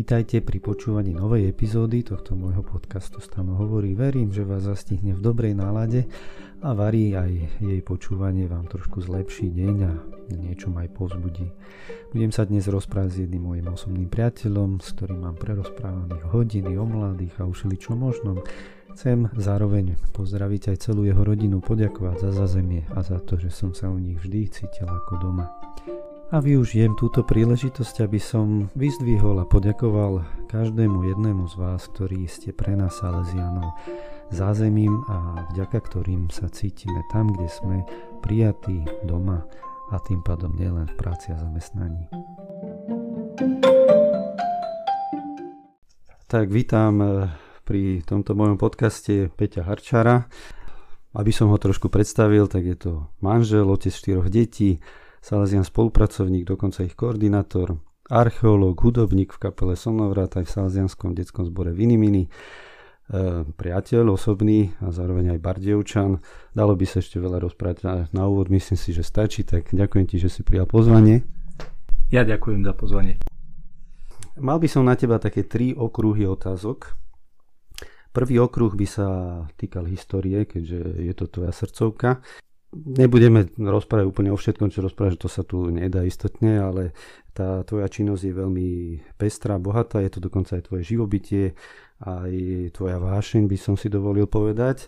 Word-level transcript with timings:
Vítajte 0.00 0.40
pri 0.40 0.64
počúvaní 0.64 1.12
novej 1.12 1.52
epizódy 1.52 2.00
tohto 2.00 2.32
môjho 2.32 2.64
podcastu 2.64 3.20
Stano 3.20 3.52
hovorí. 3.60 3.92
Verím, 3.92 4.32
že 4.32 4.48
vás 4.48 4.64
zastihne 4.64 5.12
v 5.12 5.20
dobrej 5.20 5.52
nálade 5.52 6.08
a 6.64 6.72
varí 6.72 7.12
aj 7.12 7.60
jej 7.60 7.80
počúvanie 7.84 8.48
vám 8.48 8.64
trošku 8.64 9.04
zlepší 9.04 9.52
deň 9.52 9.76
a 9.84 9.92
niečo 10.40 10.72
aj 10.72 10.88
pozbudí. 10.96 11.52
Budem 12.16 12.32
sa 12.32 12.48
dnes 12.48 12.64
rozprávať 12.64 13.12
s 13.12 13.20
jedným 13.28 13.44
môjim 13.44 13.68
osobným 13.68 14.08
priateľom, 14.08 14.80
s 14.80 14.88
ktorým 14.96 15.20
mám 15.20 15.36
prerozprávaných 15.36 16.32
hodiny 16.32 16.80
o 16.80 16.84
mladých 16.88 17.36
a 17.36 17.44
ušili 17.44 17.76
čo 17.76 17.92
možnom. 17.92 18.40
Chcem 18.96 19.28
zároveň 19.36 20.00
pozdraviť 20.16 20.72
aj 20.72 20.76
celú 20.80 21.04
jeho 21.04 21.20
rodinu, 21.20 21.60
poďakovať 21.60 22.24
za 22.24 22.30
zazemie 22.32 22.88
a 22.96 23.04
za 23.04 23.20
to, 23.20 23.36
že 23.36 23.52
som 23.52 23.76
sa 23.76 23.92
u 23.92 24.00
nich 24.00 24.16
vždy 24.16 24.48
cítil 24.48 24.88
ako 24.88 25.28
doma 25.28 25.52
a 26.30 26.38
využijem 26.38 26.94
túto 26.94 27.26
príležitosť, 27.26 28.06
aby 28.06 28.22
som 28.22 28.70
vyzdvihol 28.78 29.42
a 29.42 29.50
poďakoval 29.50 30.22
každému 30.46 31.10
jednému 31.10 31.50
z 31.50 31.54
vás, 31.58 31.90
ktorí 31.90 32.30
ste 32.30 32.54
pre 32.54 32.78
nás 32.78 33.02
Salesianov 33.02 33.74
zázemím 34.30 35.02
a 35.10 35.42
vďaka 35.50 35.82
ktorým 35.90 36.30
sa 36.30 36.46
cítime 36.46 37.02
tam, 37.10 37.34
kde 37.34 37.50
sme 37.50 37.76
prijatí 38.22 38.86
doma 39.02 39.42
a 39.90 39.98
tým 40.06 40.22
pádom 40.22 40.54
nielen 40.54 40.86
v 40.86 40.94
práci 40.94 41.34
a 41.34 41.36
zamestnaní. 41.42 42.06
Tak 46.30 46.46
vítam 46.46 47.02
eh, 47.02 47.10
pri 47.66 48.06
tomto 48.06 48.38
mojom 48.38 48.54
podcaste 48.54 49.34
Peťa 49.34 49.66
Harčara. 49.66 50.30
Aby 51.10 51.34
som 51.34 51.50
ho 51.50 51.58
trošku 51.58 51.90
predstavil, 51.90 52.46
tak 52.46 52.62
je 52.70 52.78
to 52.78 52.92
manžel, 53.18 53.66
otec 53.66 53.90
štyroch 53.90 54.30
detí, 54.30 54.78
Salesian 55.20 55.68
spolupracovník, 55.68 56.48
dokonca 56.48 56.80
ich 56.80 56.96
koordinátor, 56.96 57.76
archeológ, 58.08 58.80
hudobník 58.80 59.36
v 59.36 59.38
kapele 59.38 59.76
Somnovrat 59.76 60.40
aj 60.40 60.48
v 60.48 60.52
Salesianskom 60.56 61.12
detskom 61.12 61.44
zbore 61.44 61.76
Vinimini, 61.76 62.24
e, 62.24 62.30
priateľ 63.44 64.16
osobný 64.16 64.72
a 64.80 64.88
zároveň 64.88 65.36
aj 65.36 65.44
Bardejovčan. 65.44 66.24
Dalo 66.56 66.72
by 66.72 66.86
sa 66.88 67.04
ešte 67.04 67.20
veľa 67.20 67.36
rozprávať 67.44 67.78
na, 67.84 67.94
na 68.16 68.24
úvod, 68.26 68.48
myslím 68.48 68.80
si, 68.80 68.96
že 68.96 69.04
stačí, 69.04 69.44
tak 69.44 69.68
ďakujem 69.70 70.08
ti, 70.08 70.16
že 70.16 70.32
si 70.32 70.40
prijal 70.40 70.64
pozvanie. 70.64 71.20
Ja 72.08 72.24
ďakujem 72.24 72.64
za 72.64 72.72
pozvanie. 72.72 73.20
Mal 74.40 74.56
by 74.56 74.68
som 74.72 74.88
na 74.88 74.96
teba 74.96 75.20
také 75.20 75.44
tri 75.44 75.76
okruhy 75.76 76.24
otázok. 76.24 76.96
Prvý 78.10 78.40
okruh 78.40 78.72
by 78.72 78.86
sa 78.88 79.06
týkal 79.54 79.86
histórie, 79.86 80.48
keďže 80.48 80.80
je 80.98 81.12
to 81.14 81.30
tvoja 81.30 81.52
srdcovka 81.52 82.24
nebudeme 82.74 83.50
rozprávať 83.58 84.06
úplne 84.06 84.30
o 84.30 84.38
všetkom, 84.38 84.70
čo 84.70 84.86
že 84.86 85.18
to 85.18 85.28
sa 85.28 85.42
tu 85.42 85.70
nedá 85.70 86.06
istotne, 86.06 86.62
ale 86.62 86.94
tá 87.34 87.62
tvoja 87.66 87.90
činnosť 87.90 88.22
je 88.26 88.34
veľmi 88.34 88.68
pestrá, 89.18 89.58
bohatá, 89.58 90.02
je 90.02 90.18
to 90.18 90.20
dokonca 90.22 90.58
aj 90.58 90.70
tvoje 90.70 90.82
živobytie, 90.86 91.58
aj 92.02 92.32
tvoja 92.74 92.98
vášeň 93.02 93.50
by 93.50 93.58
som 93.58 93.74
si 93.74 93.90
dovolil 93.90 94.30
povedať. 94.30 94.86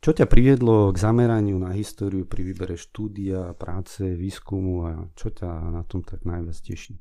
Čo 0.00 0.16
ťa 0.16 0.32
priviedlo 0.32 0.88
k 0.96 0.96
zameraniu 0.96 1.60
na 1.60 1.76
históriu 1.76 2.24
pri 2.24 2.40
výbere 2.40 2.72
štúdia, 2.80 3.52
práce, 3.52 4.00
výskumu 4.00 4.88
a 4.88 4.92
čo 5.12 5.28
ťa 5.28 5.48
na 5.76 5.84
tom 5.84 6.00
tak 6.00 6.24
najviac 6.24 6.56
teší? 6.56 6.96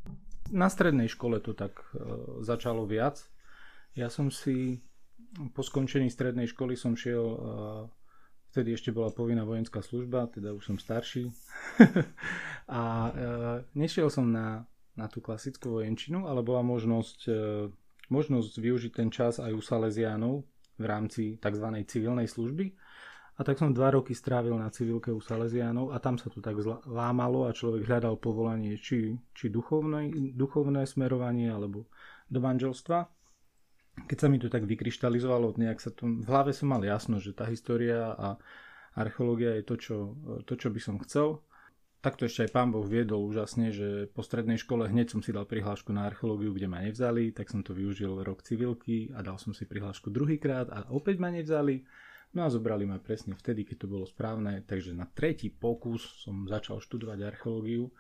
Na 0.52 0.68
strednej 0.68 1.08
škole 1.08 1.40
to 1.40 1.56
tak 1.56 1.80
e, 1.96 2.04
začalo 2.44 2.84
viac. 2.84 3.24
Ja 3.96 4.12
som 4.12 4.28
si 4.28 4.84
po 5.56 5.64
skončení 5.64 6.12
strednej 6.12 6.52
školy 6.52 6.76
som 6.76 7.00
šiel 7.00 7.24
e, 7.24 7.40
Vtedy 8.50 8.74
ešte 8.74 8.90
bola 8.90 9.14
povinná 9.14 9.46
vojenská 9.46 9.86
služba, 9.86 10.26
teda 10.34 10.58
už 10.58 10.74
som 10.74 10.78
starší. 10.82 11.30
a 12.80 12.82
e, 12.82 13.12
nešiel 13.78 14.10
som 14.10 14.26
na, 14.26 14.66
na 14.98 15.06
tú 15.06 15.22
klasickú 15.22 15.78
vojenčinu, 15.78 16.26
ale 16.26 16.42
bola 16.42 16.66
možnosť, 16.66 17.20
e, 17.30 17.70
možnosť 18.10 18.54
využiť 18.58 18.92
ten 18.92 19.14
čas 19.14 19.38
aj 19.38 19.54
u 19.54 19.62
Salesiánov 19.62 20.50
v 20.82 20.86
rámci 20.90 21.38
tzv. 21.38 21.68
civilnej 21.86 22.26
služby. 22.26 22.74
A 23.40 23.46
tak 23.48 23.56
som 23.56 23.72
dva 23.72 23.94
roky 23.94 24.12
strávil 24.12 24.58
na 24.58 24.68
civilke 24.68 25.14
u 25.14 25.22
Salesiánov 25.22 25.96
a 25.96 26.02
tam 26.02 26.18
sa 26.18 26.28
to 26.28 26.44
tak 26.44 26.60
lámalo 26.90 27.48
a 27.48 27.56
človek 27.56 27.88
hľadal 27.88 28.20
povolanie 28.20 28.76
či, 28.76 29.16
či 29.32 29.48
duchovné, 29.48 30.36
duchovné 30.36 30.84
smerovanie 30.84 31.48
alebo 31.48 31.88
do 32.28 32.44
manželstva 32.44 33.19
keď 34.06 34.18
sa 34.20 34.28
mi 34.32 34.38
to 34.38 34.48
tak 34.48 34.64
vykryštalizovalo, 34.64 35.58
nejak 35.58 35.80
sa 35.82 35.92
to, 35.92 36.08
v 36.08 36.28
hlave 36.30 36.54
som 36.54 36.72
mal 36.72 36.84
jasno, 36.86 37.18
že 37.18 37.36
tá 37.36 37.50
história 37.50 38.14
a 38.16 38.40
archeológia 38.96 39.58
je 39.60 39.64
to 39.66 39.76
čo, 39.76 39.98
to, 40.46 40.54
čo 40.56 40.70
by 40.70 40.80
som 40.80 40.96
chcel. 41.02 41.44
Takto 42.00 42.24
ešte 42.24 42.48
aj 42.48 42.56
pán 42.56 42.72
Boh 42.72 42.88
viedol 42.88 43.28
úžasne, 43.28 43.76
že 43.76 44.08
po 44.16 44.24
strednej 44.24 44.56
škole 44.56 44.88
hneď 44.88 45.12
som 45.12 45.20
si 45.20 45.36
dal 45.36 45.44
prihlášku 45.44 45.92
na 45.92 46.08
archeológiu, 46.08 46.56
kde 46.56 46.72
ma 46.72 46.80
nevzali, 46.80 47.36
tak 47.36 47.52
som 47.52 47.60
to 47.60 47.76
využil 47.76 48.24
rok 48.24 48.40
civilky 48.40 49.12
a 49.12 49.20
dal 49.20 49.36
som 49.36 49.52
si 49.52 49.68
prihlášku 49.68 50.08
druhýkrát 50.08 50.72
a 50.72 50.88
opäť 50.96 51.20
ma 51.20 51.28
nevzali. 51.28 51.84
No 52.32 52.46
a 52.46 52.54
zobrali 52.54 52.88
ma 52.88 53.02
presne 53.04 53.36
vtedy, 53.36 53.68
keď 53.68 53.84
to 53.84 53.88
bolo 53.92 54.06
správne, 54.08 54.64
takže 54.64 54.96
na 54.96 55.10
tretí 55.12 55.52
pokus 55.52 56.24
som 56.24 56.48
začal 56.48 56.80
študovať 56.80 57.20
archeológiu 57.26 57.92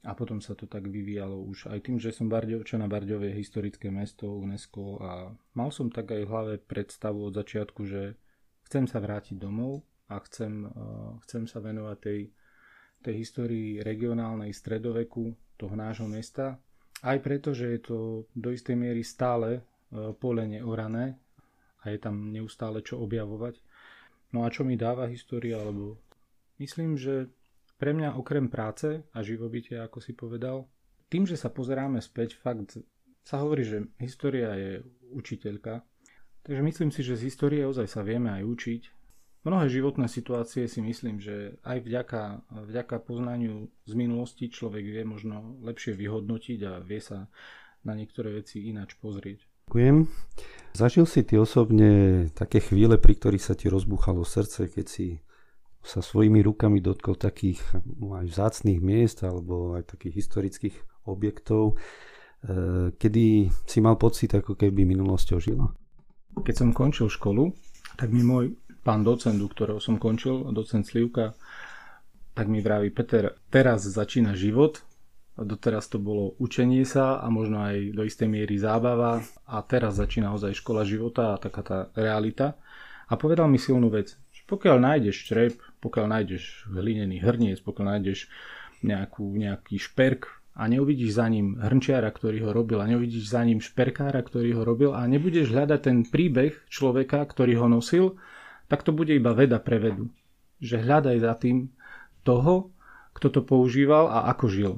a 0.00 0.16
potom 0.16 0.40
sa 0.40 0.56
to 0.56 0.64
tak 0.64 0.88
vyvíjalo 0.88 1.44
už 1.44 1.68
aj 1.68 1.84
tým, 1.84 2.00
že 2.00 2.08
som 2.08 2.32
Bardevčan 2.32 2.80
a 2.80 2.88
Bardov 2.88 3.20
je 3.20 3.36
historické 3.36 3.92
mesto 3.92 4.32
UNESCO 4.32 4.96
a 4.96 5.10
mal 5.52 5.68
som 5.68 5.92
tak 5.92 6.16
aj 6.16 6.22
v 6.24 6.30
hlave 6.32 6.54
predstavu 6.56 7.28
od 7.28 7.36
začiatku, 7.36 7.84
že 7.84 8.16
chcem 8.64 8.88
sa 8.88 8.96
vrátiť 8.96 9.36
domov 9.36 9.84
a 10.08 10.16
chcem, 10.24 10.64
uh, 10.64 11.20
chcem 11.28 11.44
sa 11.44 11.60
venovať 11.60 11.98
tej, 12.00 12.20
tej 13.04 13.14
histórii 13.20 13.84
regionálnej 13.84 14.56
stredoveku 14.56 15.36
toho 15.60 15.74
nášho 15.76 16.08
mesta. 16.08 16.56
Aj 17.04 17.16
preto, 17.20 17.52
že 17.52 17.76
je 17.76 17.80
to 17.84 17.98
do 18.32 18.56
istej 18.56 18.80
miery 18.80 19.04
stále 19.04 19.60
uh, 19.60 20.16
pole 20.16 20.48
neorané 20.48 21.20
a 21.84 21.92
je 21.92 21.98
tam 22.00 22.32
neustále 22.32 22.80
čo 22.80 23.04
objavovať. 23.04 23.60
No 24.32 24.46
a 24.46 24.48
čo 24.48 24.64
mi 24.64 24.80
dáva 24.80 25.12
história, 25.12 25.60
alebo 25.60 26.00
myslím, 26.56 26.96
že 26.96 27.28
pre 27.80 27.96
mňa 27.96 28.20
okrem 28.20 28.52
práce 28.52 29.00
a 29.16 29.18
živobytia, 29.24 29.88
ako 29.88 30.04
si 30.04 30.12
povedal, 30.12 30.68
tým, 31.08 31.24
že 31.24 31.40
sa 31.40 31.48
pozeráme 31.48 32.04
späť, 32.04 32.36
fakt 32.36 32.76
sa 33.24 33.40
hovorí, 33.40 33.64
že 33.64 33.88
história 33.96 34.52
je 34.52 34.84
učiteľka. 35.16 35.80
Takže 36.44 36.60
myslím 36.60 36.92
si, 36.92 37.00
že 37.00 37.16
z 37.16 37.32
histórie 37.32 37.64
ozaj 37.64 37.88
sa 37.88 38.04
vieme 38.04 38.28
aj 38.30 38.44
učiť. 38.44 38.82
Mnohé 39.40 39.72
životné 39.72 40.04
situácie 40.04 40.68
si 40.68 40.84
myslím, 40.84 41.16
že 41.16 41.56
aj 41.64 41.80
vďaka, 41.80 42.22
vďaka 42.68 42.96
poznaniu 43.00 43.72
z 43.88 43.92
minulosti 43.96 44.52
človek 44.52 44.84
vie 44.84 45.02
možno 45.08 45.56
lepšie 45.64 45.96
vyhodnotiť 45.96 46.60
a 46.68 46.84
vie 46.84 47.00
sa 47.00 47.32
na 47.80 47.96
niektoré 47.96 48.44
veci 48.44 48.68
ináč 48.68 49.00
pozrieť. 49.00 49.40
Ďakujem. 49.72 50.04
Zažil 50.76 51.08
si 51.08 51.24
ty 51.24 51.40
osobne 51.40 52.26
také 52.36 52.60
chvíle, 52.60 53.00
pri 53.00 53.16
ktorých 53.16 53.40
sa 53.40 53.56
ti 53.56 53.72
rozbúchalo 53.72 54.28
srdce, 54.28 54.68
keď 54.68 54.86
si 54.86 55.24
sa 55.80 56.04
svojimi 56.04 56.44
rukami 56.44 56.84
dotkol 56.84 57.16
takých 57.16 57.60
aj 58.00 58.26
vzácných 58.28 58.80
miest 58.84 59.24
alebo 59.24 59.80
aj 59.80 59.96
takých 59.96 60.24
historických 60.24 60.76
objektov, 61.08 61.74
e, 62.44 62.94
kedy 62.94 63.48
si 63.64 63.78
mal 63.80 63.96
pocit, 63.96 64.36
ako 64.36 64.54
keby 64.54 64.84
minulosťou 64.84 65.38
žila? 65.40 65.72
Keď 66.44 66.54
som 66.54 66.70
končil 66.76 67.08
školu, 67.08 67.50
tak 67.96 68.12
mi 68.12 68.20
môj 68.20 68.54
pán 68.84 69.04
docent, 69.04 69.36
ktorého 69.40 69.80
som 69.80 69.96
končil, 69.96 70.52
docent 70.52 70.84
Slivka, 70.84 71.36
tak 72.36 72.46
mi 72.48 72.62
vraví, 72.62 72.92
Peter, 72.94 73.36
teraz 73.50 73.84
začína 73.84 74.36
život, 74.36 74.80
doteraz 75.36 75.88
to 75.88 75.96
bolo 75.96 76.36
učenie 76.36 76.84
sa 76.84 77.20
a 77.20 77.26
možno 77.32 77.64
aj 77.64 77.96
do 77.96 78.04
istej 78.04 78.28
miery 78.28 78.60
zábava 78.60 79.24
a 79.48 79.56
teraz 79.64 79.96
začína 79.96 80.32
ozaj 80.36 80.56
škola 80.60 80.84
života 80.84 81.36
a 81.36 81.40
taká 81.40 81.62
tá 81.64 81.78
realita. 81.96 82.60
A 83.10 83.18
povedal 83.18 83.50
mi 83.50 83.58
silnú 83.58 83.90
vec, 83.90 84.14
pokiaľ 84.50 84.76
nájdeš 84.82 85.30
črep, 85.30 85.54
pokiaľ 85.80 86.06
nájdeš 86.06 86.68
hlinený 86.68 87.20
hrniec, 87.20 87.60
pokiaľ 87.64 87.98
nájdeš 87.98 88.28
nejakú, 88.84 89.36
nejaký 89.36 89.76
šperk 89.76 90.40
a 90.56 90.68
neuvidíš 90.68 91.16
za 91.16 91.26
ním 91.28 91.56
hrnčiara, 91.56 92.12
ktorý 92.12 92.44
ho 92.44 92.50
robil 92.52 92.80
a 92.80 92.88
neuvidíš 92.88 93.32
za 93.32 93.40
ním 93.44 93.64
šperkára, 93.64 94.20
ktorý 94.20 94.60
ho 94.60 94.62
robil 94.64 94.92
a 94.92 95.04
nebudeš 95.08 95.52
hľadať 95.52 95.80
ten 95.80 95.98
príbeh 96.04 96.52
človeka, 96.68 97.24
ktorý 97.24 97.60
ho 97.60 97.66
nosil, 97.68 98.20
tak 98.68 98.84
to 98.84 98.92
bude 98.92 99.10
iba 99.10 99.32
veda 99.32 99.56
pre 99.56 99.80
vedu. 99.80 100.12
Že 100.60 100.84
hľadaj 100.84 101.16
za 101.24 101.32
tým 101.40 101.72
toho, 102.22 102.70
kto 103.16 103.28
to 103.32 103.40
používal 103.40 104.12
a 104.12 104.28
ako 104.30 104.46
žil. 104.52 104.72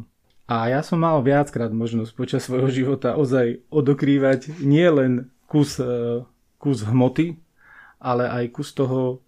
A 0.47 0.69
ja 0.69 0.85
som 0.85 1.01
mal 1.01 1.19
viackrát 1.25 1.73
možnosť 1.73 2.13
počas 2.13 2.45
svojho 2.45 2.69
života 2.69 3.17
ozaj 3.17 3.65
odokrývať 3.73 4.61
nie 4.61 4.85
len 4.85 5.33
kus, 5.49 5.81
e, 5.81 6.23
kus 6.61 6.85
hmoty, 6.85 7.41
ale 8.03 8.29
aj 8.29 8.45
kus 8.53 8.75
toho 8.75 9.23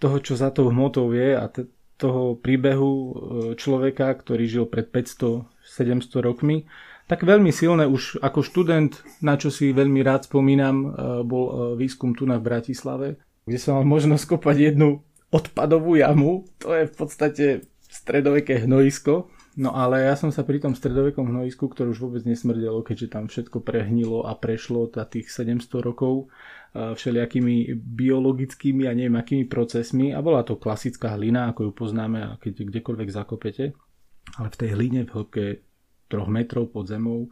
toho, 0.00 0.16
čo 0.18 0.34
za 0.34 0.48
tou 0.48 0.72
hmotou 0.72 1.12
je 1.12 1.36
a 1.36 1.44
t- 1.52 1.68
toho 2.00 2.32
príbehu 2.40 2.92
e, 2.96 3.12
človeka, 3.60 4.08
ktorý 4.16 4.48
žil 4.48 4.64
pred 4.64 4.88
500-700 4.88 6.24
rokmi, 6.24 6.64
tak 7.04 7.28
veľmi 7.28 7.52
silné 7.52 7.84
už 7.84 8.24
ako 8.24 8.40
študent, 8.40 9.04
na 9.20 9.36
čo 9.36 9.52
si 9.52 9.76
veľmi 9.76 10.00
rád 10.00 10.24
spomínam, 10.24 10.76
e, 10.80 10.88
bol 11.28 11.44
e, 11.44 11.52
výskum 11.76 12.16
tu 12.16 12.24
na 12.24 12.40
v 12.40 12.48
Bratislave, 12.48 13.08
kde 13.44 13.58
som 13.60 13.76
mal 13.76 13.84
možnosť 13.84 14.24
kopať 14.32 14.72
jednu 14.72 15.04
odpadovú 15.28 16.00
jamu. 16.00 16.48
To 16.64 16.72
je 16.72 16.88
v 16.88 16.94
podstate 16.96 17.44
stredoveké 17.92 18.64
hnojisko, 18.64 19.28
No 19.58 19.74
ale 19.74 20.06
ja 20.06 20.14
som 20.14 20.30
sa 20.30 20.46
pri 20.46 20.62
tom 20.62 20.78
stredovekom 20.78 21.26
hnojisku, 21.26 21.66
ktoré 21.66 21.90
už 21.90 22.06
vôbec 22.06 22.22
nesmrdelo, 22.22 22.86
keďže 22.86 23.08
tam 23.10 23.26
všetko 23.26 23.66
prehnilo 23.66 24.22
a 24.22 24.38
prešlo 24.38 24.86
za 24.86 25.02
tých 25.02 25.26
700 25.26 25.66
rokov 25.82 26.30
všelijakými 26.70 27.74
biologickými 27.74 28.86
a 28.86 28.94
neviem 28.94 29.18
akými 29.18 29.50
procesmi 29.50 30.14
a 30.14 30.22
bola 30.22 30.46
to 30.46 30.54
klasická 30.54 31.18
hlina, 31.18 31.50
ako 31.50 31.66
ju 31.66 31.72
poznáme 31.74 32.38
keď 32.38 32.70
kdekoľvek 32.70 33.08
zakopete. 33.10 33.74
Ale 34.38 34.48
v 34.54 34.58
tej 34.62 34.70
hline 34.78 35.02
v 35.02 35.14
hĺbke 35.18 35.44
troch 36.06 36.30
metrov 36.30 36.70
pod 36.70 36.86
zemou 36.86 37.26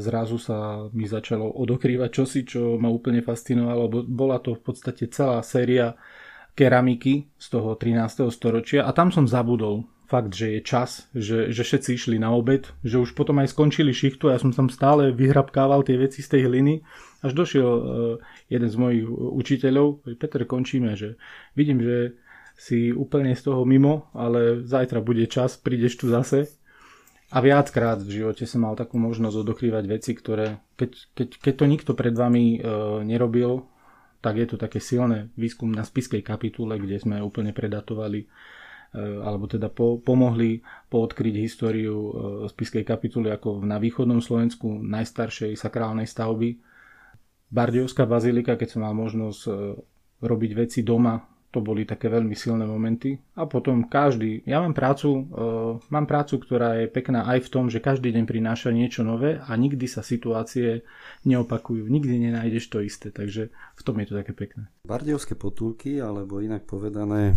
zrazu 0.00 0.40
sa 0.40 0.88
mi 0.96 1.04
začalo 1.04 1.44
odokrývať 1.44 2.08
čosi, 2.08 2.40
čo 2.48 2.80
ma 2.80 2.88
úplne 2.88 3.20
fascinovalo. 3.20 4.08
Bola 4.08 4.40
to 4.40 4.56
v 4.56 4.64
podstate 4.64 5.12
celá 5.12 5.44
séria 5.44 5.92
keramiky 6.56 7.28
z 7.36 7.46
toho 7.52 7.76
13. 7.76 8.32
storočia 8.32 8.88
a 8.88 8.96
tam 8.96 9.12
som 9.12 9.28
zabudol 9.28 9.84
fakt, 10.08 10.32
že 10.32 10.56
je 10.56 10.60
čas, 10.64 11.04
že, 11.12 11.52
že 11.52 11.62
všetci 11.62 11.90
išli 11.92 12.16
na 12.16 12.32
obed, 12.32 12.64
že 12.80 12.96
už 12.96 13.12
potom 13.12 13.44
aj 13.44 13.52
skončili 13.52 13.92
šichtu 13.92 14.32
a 14.32 14.34
ja 14.34 14.42
som 14.42 14.56
tam 14.56 14.72
stále 14.72 15.12
vyhrabkával 15.12 15.84
tie 15.84 16.00
veci 16.00 16.24
z 16.24 16.32
tej 16.32 16.42
hliny. 16.48 16.80
Až 17.20 17.36
došiel 17.36 17.68
uh, 17.68 17.82
jeden 18.48 18.72
z 18.72 18.76
mojich 18.80 19.04
učiteľov, 19.12 20.08
Peter, 20.16 20.48
končíme, 20.48 20.96
že 20.96 21.20
vidím, 21.52 21.84
že 21.84 22.16
si 22.56 22.90
úplne 22.90 23.36
z 23.36 23.52
toho 23.52 23.62
mimo, 23.68 24.08
ale 24.16 24.64
zajtra 24.64 25.04
bude 25.04 25.28
čas, 25.28 25.60
prídeš 25.60 26.00
tu 26.00 26.08
zase. 26.08 26.48
A 27.28 27.44
viackrát 27.44 28.00
v 28.00 28.24
živote 28.24 28.48
som 28.48 28.64
mal 28.64 28.72
takú 28.72 28.96
možnosť 28.96 29.44
odokrývať 29.44 29.84
veci, 29.84 30.16
ktoré, 30.16 30.64
keď, 30.80 30.90
keď, 31.12 31.28
keď 31.38 31.54
to 31.54 31.64
nikto 31.68 31.92
pred 31.92 32.16
vami 32.16 32.56
e, 32.56 32.58
nerobil, 33.04 33.68
tak 34.24 34.40
je 34.40 34.48
to 34.48 34.56
také 34.56 34.80
silné 34.80 35.28
výskum 35.36 35.68
na 35.68 35.84
spiskej 35.84 36.24
kapitule, 36.24 36.80
kde 36.80 36.96
sme 36.96 37.20
úplne 37.20 37.52
predatovali 37.52 38.26
alebo 38.96 39.44
teda 39.44 39.68
po, 39.68 40.00
pomohli 40.00 40.64
poodkryť 40.88 41.34
históriu 41.36 41.96
e, 41.96 42.12
spiskej 42.48 42.88
kapituly 42.88 43.28
ako 43.28 43.60
na 43.60 43.76
východnom 43.76 44.24
Slovensku 44.24 44.80
najstaršej 44.80 45.60
sakrálnej 45.60 46.08
stavby. 46.08 46.56
Bardiovská 47.52 48.08
bazilika, 48.08 48.56
keď 48.56 48.68
som 48.72 48.80
mal 48.88 48.96
možnosť 48.96 49.40
e, 49.44 49.50
robiť 50.24 50.50
veci 50.56 50.80
doma, 50.80 51.20
to 51.48 51.64
boli 51.64 51.88
také 51.88 52.12
veľmi 52.12 52.36
silné 52.36 52.68
momenty. 52.68 53.16
A 53.40 53.48
potom 53.48 53.88
každý, 53.88 54.44
ja 54.44 54.60
mám 54.60 54.76
prácu, 54.76 55.08
uh, 55.08 55.80
mám 55.88 56.04
prácu, 56.04 56.36
ktorá 56.36 56.76
je 56.84 56.92
pekná 56.92 57.24
aj 57.24 57.48
v 57.48 57.52
tom, 57.52 57.64
že 57.72 57.80
každý 57.80 58.12
deň 58.12 58.24
prináša 58.28 58.68
niečo 58.68 59.00
nové 59.00 59.40
a 59.40 59.52
nikdy 59.56 59.88
sa 59.88 60.04
situácie 60.04 60.84
neopakujú. 61.24 61.88
Nikdy 61.88 62.28
nenájdeš 62.28 62.68
to 62.68 62.84
isté, 62.84 63.08
takže 63.08 63.48
v 63.48 63.82
tom 63.82 63.96
je 63.96 64.06
to 64.12 64.14
také 64.20 64.36
pekné. 64.36 64.68
Bardiovské 64.84 65.40
potulky, 65.40 66.04
alebo 66.04 66.44
inak 66.44 66.68
povedané, 66.68 67.32
e, 67.32 67.34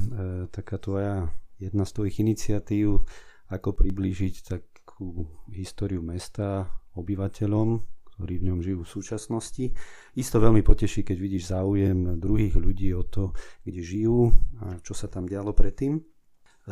taká 0.52 0.76
tvoja 0.76 1.32
jedna 1.56 1.88
z 1.88 1.92
tvojich 1.96 2.20
iniciatív, 2.20 3.08
ako 3.48 3.70
priblížiť 3.80 4.36
takú 4.44 5.24
históriu 5.56 6.04
mesta 6.04 6.68
obyvateľom, 7.00 7.80
ktorí 8.22 8.38
v 8.38 8.54
ňom 8.54 8.62
žijú 8.62 8.86
v 8.86 8.94
súčasnosti. 9.02 9.66
Isto 10.14 10.38
veľmi 10.38 10.62
poteší, 10.62 11.02
keď 11.02 11.18
vidíš 11.18 11.58
záujem 11.58 12.22
druhých 12.22 12.54
ľudí 12.54 12.94
o 12.94 13.02
to, 13.02 13.34
kde 13.66 13.82
žijú 13.82 14.30
a 14.62 14.78
čo 14.86 14.94
sa 14.94 15.10
tam 15.10 15.26
dialo 15.26 15.58
predtým. 15.58 15.98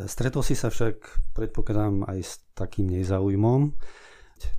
Stretol 0.06 0.46
si 0.46 0.54
sa 0.54 0.70
však, 0.70 1.02
predpokladám, 1.34 2.06
aj 2.06 2.18
s 2.22 2.32
takým 2.54 2.86
nezáujmom. 2.94 3.74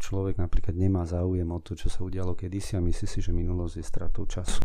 Človek 0.03 0.35
napríklad 0.35 0.75
nemá 0.75 1.07
záujem 1.07 1.47
o 1.47 1.63
to, 1.63 1.79
čo 1.79 1.87
sa 1.87 2.03
udialo 2.03 2.35
kedysi 2.35 2.75
a 2.75 2.83
myslí 2.83 3.07
si, 3.07 3.23
že 3.23 3.31
minulosť 3.31 3.79
je 3.79 3.85
stratou 3.87 4.27
času. 4.27 4.59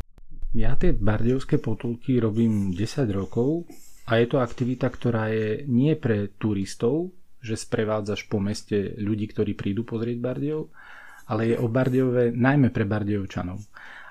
Ja 0.50 0.74
tie 0.74 0.90
bardiovské 0.90 1.62
potulky 1.62 2.18
robím 2.18 2.74
10 2.74 3.06
rokov 3.14 3.70
a 4.10 4.18
je 4.18 4.26
to 4.26 4.42
aktivita, 4.42 4.90
ktorá 4.90 5.30
je 5.30 5.62
nie 5.70 5.94
pre 5.94 6.34
turistov, 6.34 7.14
že 7.38 7.54
sprevádzaš 7.54 8.26
po 8.26 8.42
meste 8.42 8.98
ľudí, 8.98 9.30
ktorí 9.30 9.54
prídu 9.54 9.86
pozrieť 9.86 10.18
Bardiov, 10.18 10.74
ale 11.26 11.54
je 11.54 11.56
o 11.58 11.66
Bardejove 11.66 12.34
najmä 12.34 12.70
pre 12.70 12.86
Bardejovčanov. 12.86 13.58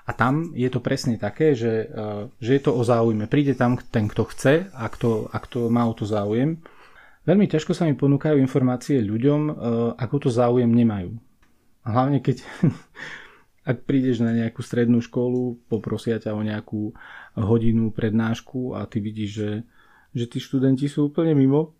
A 0.06 0.14
tam 0.14 0.54
je 0.54 0.70
to 0.70 0.78
presne 0.78 1.18
také, 1.18 1.58
že, 1.58 1.90
e, 1.90 2.06
že 2.38 2.50
je 2.56 2.62
to 2.62 2.78
o 2.78 2.82
záujme. 2.86 3.26
Príde 3.26 3.58
tam 3.58 3.74
ten, 3.74 4.06
kto 4.06 4.22
chce 4.30 4.70
a 4.70 4.86
kto, 4.86 5.26
a 5.26 5.36
kto 5.42 5.66
má 5.66 5.82
o 5.82 5.94
to 5.98 6.06
záujem. 6.06 6.62
Veľmi 7.26 7.50
ťažko 7.50 7.74
sa 7.74 7.90
mi 7.90 7.98
ponúkajú 7.98 8.38
informácie 8.38 9.02
ľuďom, 9.02 9.40
e, 9.50 9.52
ako 9.98 10.16
to 10.22 10.28
záujem 10.30 10.70
nemajú. 10.70 11.10
Hlavne 11.82 12.22
keď 12.22 12.46
ak 13.70 13.82
prídeš 13.82 14.22
na 14.22 14.30
nejakú 14.30 14.62
strednú 14.62 15.02
školu, 15.02 15.58
poprosia 15.66 16.22
ťa 16.22 16.38
o 16.38 16.46
nejakú 16.46 16.94
hodinu 17.34 17.90
prednášku 17.90 18.78
a 18.78 18.86
ty 18.86 19.02
vidíš, 19.02 19.30
že, 19.34 19.50
že 20.14 20.24
tí 20.30 20.38
študenti 20.38 20.86
sú 20.86 21.10
úplne 21.10 21.34
mimo, 21.34 21.74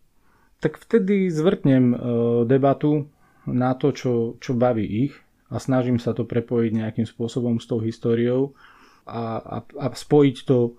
tak 0.59 0.83
vtedy 0.83 1.31
zvrtnem 1.31 1.95
e, 1.95 1.97
debatu 2.51 3.07
na 3.47 3.79
to, 3.79 3.95
čo, 3.95 4.35
čo 4.43 4.59
baví 4.59 4.83
ich 5.07 5.15
a 5.51 5.57
snažím 5.63 6.03
sa 6.03 6.11
to 6.13 6.27
prepojiť 6.27 6.71
nejakým 6.75 7.07
spôsobom 7.07 7.63
s 7.63 7.67
tou 7.71 7.79
históriou 7.79 8.59
a, 9.07 9.39
a, 9.39 9.57
a 9.63 9.87
spojiť 9.95 10.37
to 10.43 10.75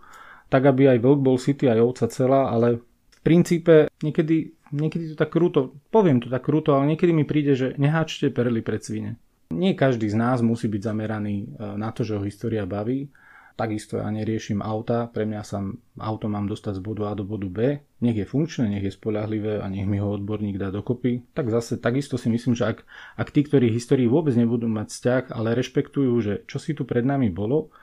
tak, 0.47 0.63
aby 0.67 0.95
aj 0.95 0.99
vlk 1.03 1.19
bol 1.19 1.37
city, 1.39 1.67
aj 1.67 1.83
ovca 1.83 2.05
celá, 2.07 2.51
ale 2.51 2.83
v 2.83 3.19
princípe 3.23 3.91
niekedy, 4.03 4.55
niekedy 4.71 5.11
to 5.11 5.15
tak 5.15 5.31
krúto, 5.31 5.75
poviem 5.91 6.23
to 6.23 6.31
tak 6.31 6.43
krúto, 6.43 6.75
ale 6.75 6.95
niekedy 6.95 7.11
mi 7.11 7.23
príde, 7.27 7.55
že 7.55 7.75
neháčte 7.75 8.31
perly 8.31 8.63
pred 8.63 8.83
svine. 8.83 9.11
Nie 9.51 9.79
každý 9.79 10.11
z 10.11 10.15
nás 10.19 10.43
musí 10.43 10.67
byť 10.67 10.81
zameraný 10.83 11.35
e, 11.39 11.45
na 11.79 11.95
to, 11.95 12.03
že 12.03 12.19
ho 12.19 12.23
história 12.27 12.67
baví, 12.67 13.07
Takisto 13.57 13.97
ja 13.97 14.05
neriešim 14.13 14.61
auta, 14.61 15.09
pre 15.09 15.25
mňa 15.25 15.41
sa 15.41 15.57
auto 15.97 16.29
mám 16.29 16.45
dostať 16.45 16.77
z 16.77 16.81
bodu 16.85 17.09
A 17.09 17.17
do 17.17 17.25
bodu 17.25 17.49
B, 17.49 17.81
nech 18.05 18.13
je 18.13 18.21
funkčné, 18.21 18.69
nech 18.69 18.85
je 18.85 18.93
spolahlivé 18.93 19.57
a 19.57 19.65
nech 19.65 19.89
mi 19.89 19.97
ho 19.97 20.13
odborník 20.13 20.61
dá 20.61 20.69
dokopy. 20.69 21.25
Tak 21.33 21.49
zase 21.49 21.81
takisto 21.81 22.21
si 22.21 22.29
myslím, 22.29 22.53
že 22.53 22.69
ak, 22.69 22.85
ak 23.17 23.33
tí, 23.33 23.41
ktorí 23.41 23.73
histórii 23.73 24.05
vôbec 24.05 24.37
nebudú 24.37 24.69
mať 24.69 24.93
vzťah, 24.93 25.23
ale 25.33 25.57
rešpektujú, 25.57 26.13
že 26.21 26.33
čo 26.45 26.61
si 26.61 26.77
tu 26.77 26.85
pred 26.85 27.01
nami 27.01 27.33
bolo, 27.33 27.73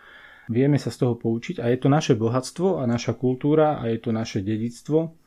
vieme 0.46 0.78
sa 0.78 0.94
z 0.94 1.02
toho 1.02 1.18
poučiť 1.18 1.58
a 1.58 1.66
je 1.66 1.78
to 1.82 1.90
naše 1.90 2.14
bohatstvo 2.14 2.78
a 2.78 2.86
naša 2.86 3.18
kultúra 3.18 3.82
a 3.82 3.90
je 3.90 3.98
to 3.98 4.14
naše 4.14 4.46
dedictvo. 4.46 5.18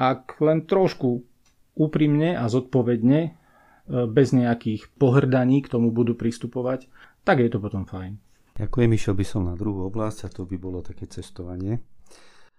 Ak 0.00 0.40
len 0.40 0.64
trošku 0.64 1.28
úprimne 1.76 2.40
a 2.40 2.48
zodpovedne, 2.48 3.20
e, 3.20 3.30
bez 4.08 4.32
nejakých 4.32 4.96
pohrdaní 4.96 5.60
k 5.60 5.68
tomu 5.68 5.92
budú 5.92 6.16
pristupovať, 6.16 6.88
tak 7.20 7.44
je 7.44 7.52
to 7.52 7.60
potom 7.60 7.84
fajn. 7.84 8.29
Ďakujem, 8.60 8.92
išiel 8.92 9.16
by 9.16 9.24
som 9.24 9.48
na 9.48 9.56
druhú 9.56 9.88
oblasť 9.88 10.28
a 10.28 10.32
to 10.36 10.44
by 10.44 10.60
bolo 10.60 10.84
také 10.84 11.08
cestovanie. 11.08 11.80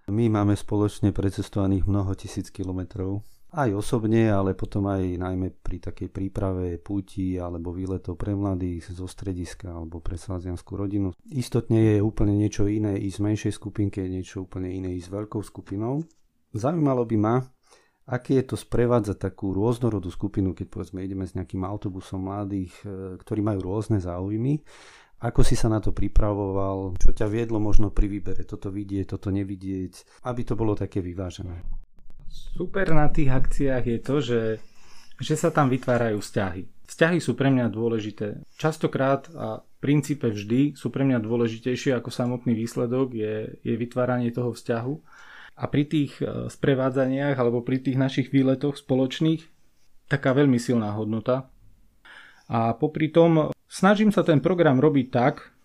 My 0.10 0.34
máme 0.34 0.58
spoločne 0.58 1.14
precestovaných 1.14 1.86
mnoho 1.86 2.18
tisíc 2.18 2.50
kilometrov, 2.50 3.22
aj 3.54 3.70
osobne, 3.76 4.32
ale 4.34 4.58
potom 4.58 4.90
aj 4.90 5.22
najmä 5.22 5.54
pri 5.62 5.78
takej 5.78 6.10
príprave 6.10 6.82
púti 6.82 7.38
alebo 7.38 7.70
výletov 7.70 8.18
pre 8.18 8.34
mladých 8.34 8.96
zo 8.96 9.06
strediska 9.06 9.70
alebo 9.70 10.02
pre 10.02 10.18
slazianskú 10.18 10.74
rodinu. 10.74 11.14
Istotne 11.30 11.94
je 11.94 11.96
úplne 12.02 12.34
niečo 12.34 12.66
iné 12.66 12.98
ísť 12.98 13.22
z 13.22 13.26
menšej 13.28 13.54
skupinke, 13.54 14.02
niečo 14.02 14.50
úplne 14.50 14.74
iné 14.74 14.98
ísť 14.98 15.06
s 15.06 15.14
veľkou 15.14 15.44
skupinou. 15.46 16.02
Zaujímalo 16.56 17.06
by 17.06 17.18
ma, 17.22 17.36
aké 18.10 18.42
je 18.42 18.50
to 18.50 18.58
sprevádzať 18.58 19.20
takú 19.20 19.54
rôznorodú 19.54 20.10
skupinu, 20.10 20.58
keď 20.58 20.66
povedzme 20.66 21.06
ideme 21.06 21.30
s 21.30 21.38
nejakým 21.38 21.62
autobusom 21.62 22.26
mladých, 22.26 22.74
e, 22.88 23.20
ktorí 23.20 23.46
majú 23.46 23.70
rôzne 23.70 24.02
záujmy 24.02 24.64
ako 25.22 25.46
si 25.46 25.54
sa 25.54 25.70
na 25.70 25.78
to 25.78 25.94
pripravoval? 25.94 26.98
Čo 26.98 27.14
ťa 27.14 27.30
viedlo 27.30 27.62
možno 27.62 27.94
pri 27.94 28.10
výbere? 28.10 28.42
Toto 28.42 28.74
vidieť, 28.74 29.14
toto 29.14 29.30
nevidieť, 29.30 30.26
aby 30.26 30.42
to 30.42 30.58
bolo 30.58 30.74
také 30.74 30.98
vyvážené. 30.98 31.62
Super 32.32 32.90
na 32.90 33.06
tých 33.14 33.30
akciách 33.30 33.86
je 33.86 34.00
to, 34.02 34.16
že, 34.18 34.42
že 35.22 35.36
sa 35.38 35.54
tam 35.54 35.70
vytvárajú 35.70 36.18
vzťahy. 36.18 36.64
Vzťahy 36.90 37.20
sú 37.24 37.38
pre 37.38 37.54
mňa 37.54 37.72
dôležité. 37.72 38.44
Častokrát 38.58 39.30
a 39.32 39.62
v 39.62 39.76
princípe 39.80 40.28
vždy 40.28 40.76
sú 40.76 40.92
pre 40.92 41.08
mňa 41.08 41.24
dôležitejšie 41.24 41.96
ako 41.96 42.12
samotný 42.12 42.52
výsledok 42.58 43.16
je, 43.16 43.62
je 43.62 43.74
vytváranie 43.78 44.34
toho 44.34 44.52
vzťahu. 44.52 44.94
A 45.62 45.64
pri 45.70 45.84
tých 45.88 46.18
e, 46.20 46.50
sprevádzaniach 46.50 47.38
alebo 47.38 47.62
pri 47.62 47.80
tých 47.80 47.96
našich 47.96 48.28
výletoch 48.34 48.76
spoločných 48.76 49.46
taká 50.12 50.36
veľmi 50.36 50.60
silná 50.60 50.92
hodnota. 50.92 51.48
A 52.52 52.76
popri 52.76 53.08
tom 53.08 53.56
Snažím 53.72 54.12
sa 54.12 54.28
ten 54.28 54.44
program 54.44 54.84
robiť 54.84 55.08
tak, 55.08 55.56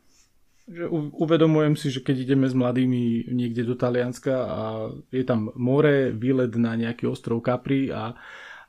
že 0.70 0.86
uvedomujem 0.94 1.74
si, 1.74 1.90
že 1.90 2.06
keď 2.06 2.22
ideme 2.22 2.46
s 2.46 2.54
mladými 2.54 3.34
niekde 3.34 3.66
do 3.66 3.74
Talianska 3.74 4.34
a 4.46 4.62
je 5.10 5.26
tam 5.26 5.50
more, 5.58 6.14
výlet 6.14 6.54
na 6.54 6.78
nejaký 6.78 7.10
ostrov 7.10 7.42
Capri 7.42 7.90
a, 7.90 8.14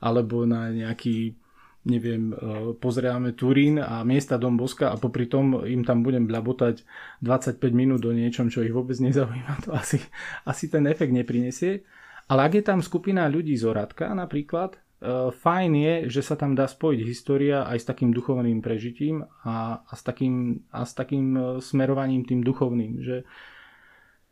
alebo 0.01 0.49
na 0.49 0.73
nejaký 0.73 1.37
neviem, 1.85 2.33
e, 2.33 2.73
pozrieme 2.81 3.37
Turín 3.37 3.77
a 3.77 4.01
miesta 4.01 4.41
Dom 4.41 4.57
Boska 4.57 4.89
a 4.89 4.97
popri 4.97 5.29
tom 5.29 5.61
im 5.69 5.85
tam 5.85 6.01
budem 6.01 6.25
bľabotať 6.25 6.81
25 7.21 7.61
minút 7.77 8.01
do 8.01 8.17
niečom, 8.17 8.49
čo 8.49 8.65
ich 8.65 8.73
vôbec 8.73 8.97
nezaujíma, 8.97 9.69
to 9.69 9.77
asi, 9.77 10.01
asi 10.49 10.65
ten 10.65 10.89
efekt 10.89 11.13
neprinesie. 11.13 11.85
Ale 12.25 12.49
ak 12.49 12.57
je 12.57 12.63
tam 12.65 12.81
skupina 12.81 13.29
ľudí 13.29 13.53
z 13.53 13.69
Oradka 13.69 14.09
napríklad, 14.17 14.81
fajn 15.29 15.71
je, 15.77 15.93
že 16.09 16.21
sa 16.25 16.33
tam 16.33 16.57
dá 16.57 16.65
spojiť 16.65 16.99
história 17.05 17.69
aj 17.69 17.85
s 17.85 17.85
takým 17.85 18.09
duchovným 18.09 18.65
prežitím 18.65 19.21
a, 19.45 19.85
a, 19.85 19.93
s, 19.93 20.01
takým, 20.01 20.65
a 20.73 20.81
s 20.89 20.97
takým 20.97 21.27
e, 21.37 21.41
smerovaním 21.61 22.25
tým 22.25 22.41
duchovným, 22.41 23.05
že 23.05 23.21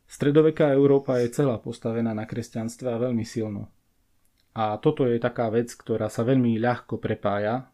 stredoveká 0.09 0.73
Európa 0.73 1.21
je 1.21 1.29
celá 1.29 1.61
postavená 1.61 2.17
na 2.17 2.25
kresťanstve 2.25 2.89
a 2.89 2.97
veľmi 2.97 3.21
silno. 3.21 3.69
A 4.57 4.81
toto 4.81 5.05
je 5.05 5.21
taká 5.21 5.53
vec, 5.53 5.69
ktorá 5.69 6.09
sa 6.09 6.25
veľmi 6.25 6.57
ľahko 6.57 6.97
prepája 6.97 7.69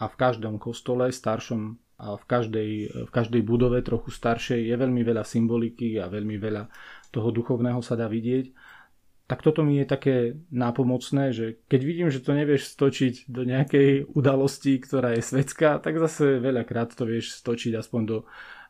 a 0.00 0.04
v 0.10 0.14
každom 0.18 0.58
kostole 0.58 1.14
staršom 1.14 1.78
a 2.02 2.18
v 2.18 2.24
každej, 2.26 2.72
v 3.06 3.10
každej 3.14 3.42
budove 3.46 3.78
trochu 3.86 4.10
staršej 4.10 4.66
je 4.66 4.74
veľmi 4.74 5.06
veľa 5.06 5.22
symboliky 5.22 6.02
a 6.02 6.10
veľmi 6.10 6.34
veľa 6.42 6.66
toho 7.14 7.30
duchovného 7.30 7.78
sa 7.84 7.94
dá 7.94 8.10
vidieť. 8.10 8.50
Tak 9.32 9.40
toto 9.40 9.64
mi 9.64 9.80
je 9.80 9.88
také 9.88 10.36
nápomocné, 10.52 11.32
že 11.32 11.56
keď 11.64 11.80
vidím, 11.80 12.08
že 12.12 12.20
to 12.20 12.36
nevieš 12.36 12.68
stočiť 12.68 13.32
do 13.32 13.48
nejakej 13.48 14.12
udalosti, 14.12 14.76
ktorá 14.76 15.16
je 15.16 15.24
svetská, 15.24 15.80
tak 15.80 15.96
zase 15.96 16.36
veľakrát 16.36 16.92
to 16.92 17.08
vieš 17.08 17.40
stočiť 17.40 17.80
aspoň 17.80 18.02
do, 18.04 18.18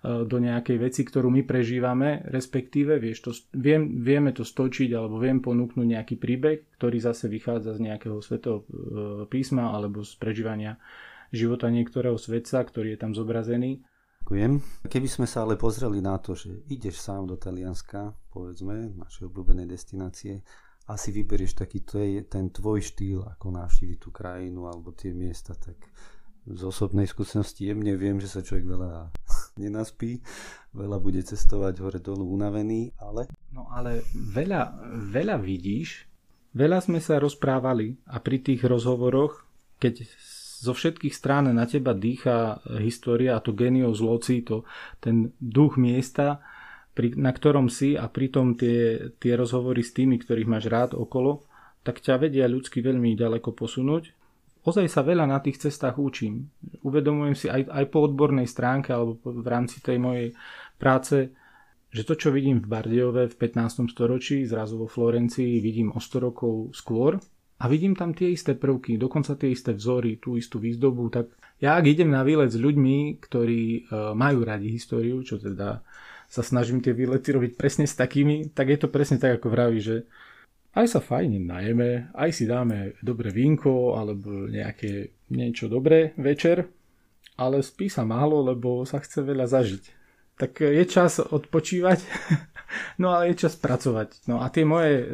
e, 0.07 0.23
do 0.23 0.39
nejakej 0.39 0.79
veci, 0.79 1.03
ktorú 1.03 1.35
my 1.35 1.43
prežívame, 1.43 2.23
respektíve 2.31 3.03
vieš 3.03 3.19
to, 3.27 3.31
viem, 3.59 4.07
vieme 4.07 4.31
to 4.31 4.47
stočiť 4.47 4.95
alebo 4.95 5.19
viem 5.19 5.43
ponúknuť 5.43 5.83
nejaký 5.83 6.15
príbeh, 6.23 6.79
ktorý 6.79 7.11
zase 7.11 7.27
vychádza 7.27 7.75
z 7.75 7.83
nejakého 7.83 8.23
svetého 8.23 8.63
e, 8.63 8.65
písma 9.27 9.75
alebo 9.75 10.07
z 10.07 10.15
prežívania 10.15 10.79
života 11.35 11.75
niektorého 11.75 12.15
svetca, 12.15 12.63
ktorý 12.63 12.95
je 12.95 12.99
tam 13.03 13.19
zobrazený. 13.19 13.83
Ďakujem. 14.23 14.87
Keby 14.87 15.09
sme 15.11 15.27
sa 15.27 15.43
ale 15.43 15.59
pozreli 15.59 15.99
na 15.99 16.15
to, 16.15 16.39
že 16.39 16.63
ideš 16.71 17.03
sám 17.03 17.27
do 17.27 17.35
Talianska, 17.35 18.15
povedzme, 18.31 18.95
našej 18.95 19.27
obľúbenej 19.27 19.67
destinácie, 19.67 20.47
asi 20.87 21.11
vyberieš 21.11 21.59
taký 21.59 21.83
ten 22.31 22.55
tvoj 22.55 22.87
štýl, 22.87 23.27
ako 23.27 23.51
navštíviť 23.51 23.99
tú 23.99 24.15
krajinu 24.15 24.71
alebo 24.71 24.95
tie 24.95 25.11
miesta, 25.11 25.59
tak 25.59 25.75
z 26.47 26.63
osobnej 26.63 27.11
skúsenosti 27.11 27.67
jemne 27.67 27.99
viem, 27.99 28.23
že 28.23 28.31
sa 28.31 28.47
človek 28.47 28.63
veľa 28.63 29.11
nenaspí, 29.63 30.23
veľa 30.71 31.03
bude 31.03 31.19
cestovať 31.19 31.83
hore 31.83 31.99
dolu 31.99 32.23
unavený, 32.23 32.95
ale... 33.03 33.27
No 33.51 33.67
ale 33.75 34.07
veľa, 34.15 34.87
veľa 35.11 35.35
vidíš, 35.43 36.07
veľa 36.55 36.79
sme 36.79 37.03
sa 37.03 37.19
rozprávali 37.19 37.99
a 38.07 38.23
pri 38.23 38.39
tých 38.39 38.63
rozhovoroch, 38.71 39.51
keď 39.83 40.07
zo 40.63 40.79
všetkých 40.79 41.11
strán 41.11 41.51
na 41.51 41.67
teba 41.67 41.91
dýcha 41.91 42.63
história 42.79 43.35
a 43.35 43.43
to 43.43 43.51
genius 43.51 43.99
loci, 43.99 44.47
to, 44.47 44.63
ten 45.03 45.35
duch 45.43 45.75
miesta, 45.75 46.39
pri, 46.95 47.19
na 47.19 47.35
ktorom 47.35 47.67
si 47.67 47.99
a 47.99 48.07
pritom 48.07 48.55
tie, 48.55 49.11
tie 49.19 49.35
rozhovory 49.35 49.83
s 49.83 49.91
tými, 49.91 50.23
ktorých 50.23 50.47
máš 50.47 50.71
rád 50.71 50.95
okolo, 50.95 51.43
tak 51.83 51.99
ťa 51.99 52.23
vedia 52.23 52.47
ľudsky 52.47 52.79
veľmi 52.79 53.19
ďaleko 53.19 53.51
posunúť. 53.51 54.15
Ozaj 54.63 54.87
sa 54.87 55.03
veľa 55.03 55.27
na 55.27 55.43
tých 55.43 55.59
cestách 55.59 55.99
učím. 55.99 56.47
Uvedomujem 56.87 57.35
si 57.35 57.51
aj, 57.51 57.67
aj 57.67 57.85
po 57.91 58.07
odbornej 58.07 58.47
stránke 58.47 58.95
alebo 58.95 59.19
v 59.19 59.49
rámci 59.51 59.83
tej 59.83 59.99
mojej 59.99 60.31
práce, 60.79 61.35
že 61.91 62.07
to, 62.07 62.15
čo 62.15 62.31
vidím 62.31 62.63
v 62.63 62.71
Bardiove 62.71 63.27
v 63.27 63.35
15. 63.35 63.91
storočí, 63.91 64.47
zrazu 64.47 64.79
vo 64.79 64.87
Florencii 64.87 65.59
vidím 65.59 65.91
o 65.91 65.99
100 65.99 66.23
rokov 66.23 66.71
skôr 66.71 67.19
a 67.63 67.71
vidím 67.71 67.95
tam 67.95 68.11
tie 68.11 68.35
isté 68.35 68.59
prvky, 68.59 68.99
dokonca 68.99 69.39
tie 69.39 69.55
isté 69.55 69.71
vzory, 69.71 70.19
tú 70.19 70.35
istú 70.35 70.59
výzdobu, 70.59 71.15
tak 71.15 71.31
ja 71.63 71.79
ak 71.79 71.87
idem 71.87 72.11
na 72.11 72.27
výlet 72.27 72.51
s 72.51 72.59
ľuďmi, 72.59 73.23
ktorí 73.23 73.63
e, 73.63 73.81
majú 74.19 74.43
radi 74.43 74.75
históriu, 74.75 75.23
čo 75.23 75.39
teda 75.39 75.79
sa 76.27 76.43
snažím 76.43 76.83
tie 76.83 76.91
výlety 76.91 77.31
robiť 77.31 77.55
presne 77.55 77.87
s 77.87 77.95
takými, 77.95 78.51
tak 78.51 78.67
je 78.75 78.79
to 78.83 78.91
presne 78.91 79.23
tak, 79.23 79.39
ako 79.39 79.55
vraví, 79.55 79.79
že 79.79 80.11
aj 80.75 80.99
sa 80.99 81.01
fajne 81.05 81.39
najeme, 81.39 82.11
aj 82.11 82.31
si 82.35 82.51
dáme 82.51 82.99
dobré 82.99 83.31
vínko 83.31 83.95
alebo 83.95 84.51
nejaké 84.51 85.15
niečo 85.31 85.71
dobré 85.71 86.19
večer, 86.19 86.67
ale 87.39 87.63
spí 87.63 87.87
sa 87.87 88.03
málo, 88.03 88.43
lebo 88.43 88.83
sa 88.83 88.99
chce 88.99 89.23
veľa 89.23 89.47
zažiť. 89.47 90.02
Tak 90.43 90.59
je 90.59 90.83
čas 90.91 91.23
odpočívať 91.23 92.03
No 92.99 93.13
ale 93.13 93.33
je 93.33 93.47
čas 93.47 93.55
pracovať. 93.57 94.29
No 94.29 94.41
a 94.41 94.49
tie 94.49 94.65
moje 94.65 94.93
e, 95.01 95.07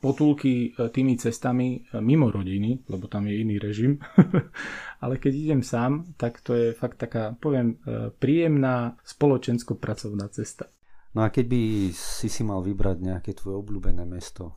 potulky 0.00 0.72
e, 0.72 0.88
tými 0.88 1.16
cestami 1.16 1.80
e, 1.80 2.00
mimo 2.00 2.32
rodiny, 2.32 2.88
lebo 2.88 3.08
tam 3.08 3.28
je 3.28 3.34
iný 3.40 3.56
režim, 3.60 4.00
ale 5.04 5.16
keď 5.20 5.32
idem 5.32 5.62
sám, 5.62 6.16
tak 6.16 6.40
to 6.40 6.56
je 6.56 6.66
fakt 6.76 7.00
taká, 7.00 7.34
poviem, 7.36 7.78
príjemná 8.18 8.96
spoločensko-pracovná 9.02 10.28
cesta. 10.30 10.70
No 11.12 11.26
a 11.26 11.28
keď 11.28 11.44
by 11.52 11.62
si 11.92 12.28
si 12.32 12.42
mal 12.46 12.64
vybrať 12.64 12.96
nejaké 13.04 13.36
tvoje 13.36 13.60
obľúbené 13.60 14.08
mesto? 14.08 14.56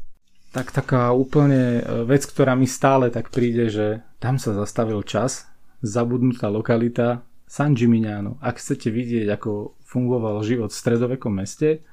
Tak 0.55 0.72
taká 0.72 1.12
úplne 1.12 1.84
vec, 2.08 2.24
ktorá 2.24 2.55
mi 2.55 2.63
stále 2.63 3.12
tak 3.12 3.27
príde, 3.27 3.67
že 3.67 4.08
tam 4.24 4.39
sa 4.39 4.55
zastavil 4.55 5.03
čas, 5.03 5.51
zabudnutá 5.84 6.48
lokalita 6.48 7.27
San 7.45 7.77
Gimignano. 7.77 8.41
Ak 8.41 8.57
chcete 8.57 8.89
vidieť, 8.89 9.29
ako 9.29 9.77
fungoval 9.85 10.41
život 10.41 10.73
v 10.73 10.81
stredovekom 10.81 11.31
meste, 11.31 11.85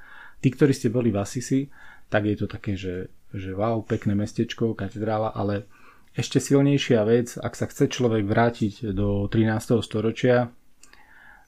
Tí, 0.43 0.51
ktorí 0.51 0.75
ste 0.75 0.91
boli 0.91 1.15
v 1.15 1.23
Asisi, 1.23 1.71
tak 2.11 2.27
je 2.27 2.35
to 2.35 2.51
také, 2.51 2.75
že, 2.75 3.15
že 3.31 3.55
wow, 3.55 3.79
pekné 3.87 4.19
mestečko, 4.19 4.75
katedrála, 4.75 5.31
ale 5.31 5.71
ešte 6.19 6.43
silnejšia 6.43 7.01
vec, 7.07 7.39
ak 7.39 7.55
sa 7.55 7.71
chce 7.71 7.87
človek 7.87 8.27
vrátiť 8.27 8.91
do 8.91 9.31
13. 9.31 9.79
storočia 9.87 10.51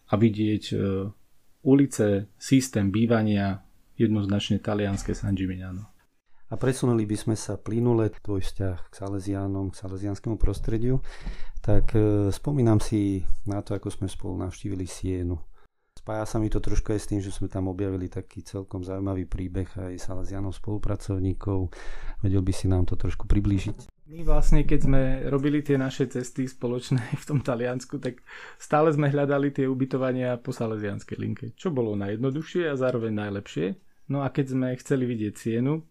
a 0.09 0.15
vidieť 0.15 0.65
e, 0.73 0.75
ulice, 1.67 2.31
systém 2.39 2.95
bývania, 2.95 3.67
jednoznačne 3.99 4.63
talianské 4.63 5.11
San 5.11 5.35
Gimignano. 5.35 5.91
A 6.55 6.57
presunuli 6.57 7.03
by 7.03 7.19
sme 7.19 7.35
sa 7.35 7.59
plynule 7.59 8.15
tvoj 8.23 8.47
vzťah 8.47 8.87
k 8.87 8.93
Salesianom, 8.95 9.75
k 9.75 9.79
salesianskému 9.83 10.39
prostrediu, 10.39 11.03
tak 11.59 11.99
e, 11.99 12.31
spomínam 12.31 12.79
si 12.79 13.27
na 13.43 13.59
to, 13.59 13.75
ako 13.75 13.91
sme 13.91 14.07
spolu 14.07 14.39
navštívili 14.39 14.87
Sienu. 14.87 15.35
Spája 15.99 16.23
sa 16.23 16.39
mi 16.39 16.47
to 16.47 16.63
trošku 16.63 16.95
aj 16.95 17.01
s 17.03 17.11
tým, 17.11 17.19
že 17.19 17.35
sme 17.35 17.51
tam 17.51 17.67
objavili 17.67 18.07
taký 18.07 18.47
celkom 18.47 18.87
zaujímavý 18.87 19.27
príbeh 19.27 19.67
aj 19.67 19.99
Salesianov 19.99 20.55
spolupracovníkov. 20.55 21.75
Vedel 22.23 22.47
by 22.47 22.53
si 22.55 22.71
nám 22.71 22.87
to 22.87 22.95
trošku 22.95 23.27
priblížiť? 23.27 23.91
My 24.15 24.23
vlastne, 24.23 24.63
keď 24.63 24.79
sme 24.79 25.03
robili 25.35 25.59
tie 25.59 25.75
naše 25.75 26.07
cesty 26.07 26.47
spoločné 26.47 27.03
v 27.23 27.25
tom 27.27 27.43
Taliansku, 27.43 27.99
tak 27.99 28.23
stále 28.63 28.95
sme 28.95 29.11
hľadali 29.11 29.51
tie 29.51 29.67
ubytovania 29.67 30.39
po 30.39 30.55
salesianskej 30.55 31.19
linke, 31.19 31.51
čo 31.59 31.75
bolo 31.75 31.99
najjednoduchšie 31.99 32.71
a 32.71 32.79
zároveň 32.79 33.11
najlepšie. 33.27 33.75
No 34.07 34.23
a 34.23 34.31
keď 34.31 34.55
sme 34.55 34.79
chceli 34.79 35.11
vidieť 35.11 35.35
cienu, 35.35 35.83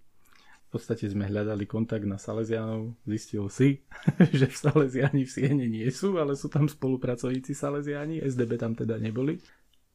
podstate 0.74 1.06
sme 1.06 1.30
hľadali 1.30 1.70
kontakt 1.70 2.03
na 2.10 2.18
Salesianov, 2.18 2.98
zistil 3.06 3.46
si, 3.53 3.86
že 4.39 4.50
v 4.50 4.56
Salesiani 4.58 5.24
v 5.24 5.32
Siene 5.32 5.65
nie 5.70 5.86
sú, 5.94 6.18
ale 6.18 6.34
sú 6.34 6.50
tam 6.50 6.65
spolupracovníci 6.65 7.53
Salesiani, 7.53 8.25
SDB 8.25 8.58
tam 8.58 8.74
teda 8.74 8.98
neboli. 8.98 9.38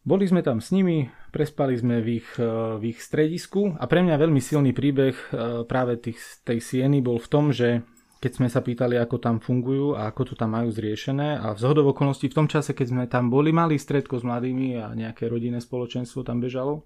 Boli 0.06 0.25
sme 0.25 0.40
tam 0.40 0.62
s 0.62 0.70
nimi, 0.70 1.11
prespali 1.35 1.75
sme 1.75 2.00
v 2.00 2.23
ich, 2.23 2.30
eh, 2.38 2.47
v 2.78 2.94
ich 2.94 3.02
stredisku. 3.02 3.76
A 3.76 3.85
pre 3.90 4.00
mňa 4.00 4.16
veľmi 4.16 4.38
silný 4.38 4.70
príbeh 4.70 5.12
eh, 5.12 5.66
práve 5.66 5.99
tých, 5.99 6.16
tej 6.47 6.62
sieny 6.62 7.02
bol 7.02 7.18
v 7.18 7.28
tom, 7.28 7.50
že 7.50 7.82
keď 8.18 8.32
sme 8.35 8.49
sa 8.50 8.62
pýtali, 8.62 8.99
ako 8.99 9.16
tam 9.23 9.37
fungujú 9.38 9.94
a 9.94 10.11
ako 10.11 10.32
to 10.32 10.35
tam 10.35 10.58
majú 10.58 10.75
zriešené 10.75 11.38
a 11.38 11.54
v 11.54 11.62
okolností 11.62 12.26
v 12.26 12.35
tom 12.35 12.47
čase, 12.50 12.75
keď 12.75 12.87
sme 12.90 13.04
tam 13.06 13.30
boli, 13.30 13.54
mali 13.54 13.78
stredko 13.78 14.18
s 14.18 14.26
mladými 14.26 14.75
a 14.75 14.90
nejaké 14.90 15.30
rodinné 15.30 15.62
spoločenstvo 15.62 16.26
tam 16.26 16.42
bežalo, 16.42 16.82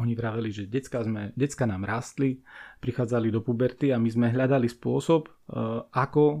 oni 0.00 0.16
vraveli, 0.16 0.48
že 0.48 0.64
decka, 0.64 1.04
sme, 1.04 1.36
decka 1.36 1.68
nám 1.68 1.84
rástli, 1.84 2.40
prichádzali 2.80 3.28
do 3.28 3.44
puberty 3.44 3.92
a 3.92 4.00
my 4.00 4.08
sme 4.08 4.32
hľadali 4.32 4.64
spôsob, 4.66 5.28
e, 5.28 5.30
ako, 5.92 6.24
e, 6.24 6.38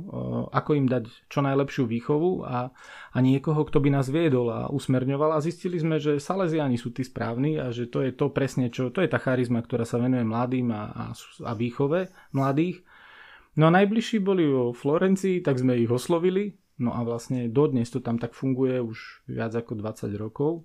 ako 0.56 0.70
im 0.80 0.88
dať 0.88 1.04
čo 1.28 1.44
najlepšiu 1.44 1.84
výchovu 1.84 2.48
a, 2.48 2.72
a 3.12 3.18
niekoho, 3.20 3.60
kto 3.68 3.84
by 3.84 3.92
nás 3.92 4.08
viedol 4.08 4.48
a 4.48 4.72
usmerňoval. 4.72 5.36
A 5.36 5.44
zistili 5.44 5.76
sme, 5.76 6.00
že 6.00 6.16
Salesiani 6.16 6.80
sú 6.80 6.90
tí 6.96 7.04
správni 7.04 7.60
a 7.60 7.68
že 7.68 7.92
to 7.92 8.00
je 8.00 8.16
to 8.16 8.32
presne, 8.32 8.72
čo, 8.72 8.88
to 8.88 9.04
je 9.04 9.12
tá 9.12 9.20
charizma, 9.20 9.60
ktorá 9.60 9.84
sa 9.84 10.00
venuje 10.00 10.24
mladým 10.24 10.72
a, 10.72 10.82
a, 10.90 11.04
a 11.44 11.52
výchove 11.52 12.08
mladých. 12.32 12.80
No 13.60 13.68
a 13.68 13.74
najbližší 13.76 14.24
boli 14.24 14.48
vo 14.48 14.72
Florencii, 14.72 15.44
tak 15.44 15.60
sme 15.60 15.76
ich 15.76 15.90
oslovili, 15.90 16.56
no 16.80 16.96
a 16.96 17.04
vlastne 17.04 17.52
dodnes 17.52 17.92
to 17.92 18.00
tam 18.00 18.16
tak 18.16 18.32
funguje 18.32 18.80
už 18.80 19.28
viac 19.28 19.52
ako 19.52 19.76
20 19.76 20.16
rokov 20.16 20.64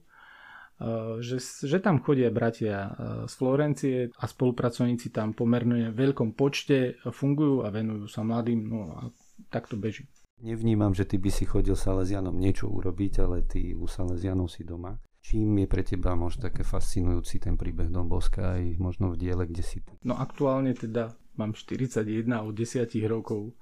že, 1.24 1.39
že 1.39 1.79
tam 1.79 2.03
chodia 2.03 2.27
bratia 2.27 2.75
eh, 2.75 2.91
z 3.32 3.34
Florencie 3.39 3.96
a 4.12 4.25
spolupracovníci 4.27 5.08
tam 5.15 5.32
pomerne 5.32 5.96
veľkom 5.96 6.36
počte 6.36 7.00
fungujú 7.00 7.63
a 7.63 7.72
venujú 7.72 8.12
sa 8.12 8.27
mladým, 8.27 8.60
no 8.67 8.91
a 8.91 9.01
tak 9.48 9.72
to 9.72 9.79
beží. 9.79 10.03
Nevnímam, 10.44 10.91
že 10.91 11.08
ty 11.08 11.15
by 11.15 11.32
si 11.32 11.48
chodil 11.48 11.79
Salesianom 11.79 12.36
niečo 12.36 12.67
urobiť, 12.67 13.13
ale 13.24 13.48
ty 13.48 13.72
u 13.72 13.88
Salesianov 13.88 14.51
si 14.51 14.67
doma. 14.67 15.00
Čím 15.24 15.63
je 15.63 15.67
pre 15.72 15.82
teba 15.82 16.13
možno 16.13 16.51
také 16.51 16.62
fascinujúci 16.62 17.39
ten 17.39 17.55
príbeh 17.55 17.88
Domboska 17.88 18.60
aj 18.60 18.75
možno 18.77 19.15
v 19.15 19.25
diele, 19.25 19.48
kde 19.48 19.63
si 19.63 19.79
ty? 19.79 19.96
No 20.03 20.20
aktuálne 20.20 20.75
teda 20.75 21.15
mám 21.39 21.55
41 21.55 22.27
od 22.44 22.51
10 22.51 22.91
rokov. 23.08 23.55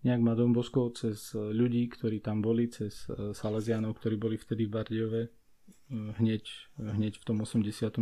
Nejak 0.00 0.20
ma 0.24 0.32
Dombosko 0.32 0.96
cez 0.96 1.36
ľudí, 1.36 1.92
ktorí 1.92 2.24
tam 2.24 2.40
boli, 2.40 2.72
cez 2.72 3.04
eh, 3.12 3.36
Salesianov, 3.36 4.00
ktorí 4.00 4.16
boli 4.16 4.40
vtedy 4.40 4.64
v 4.64 4.72
Bardiove, 4.72 5.22
hneď, 5.90 6.44
hneď 6.76 7.20
v 7.20 7.24
tom 7.24 7.40
89. 7.40 7.98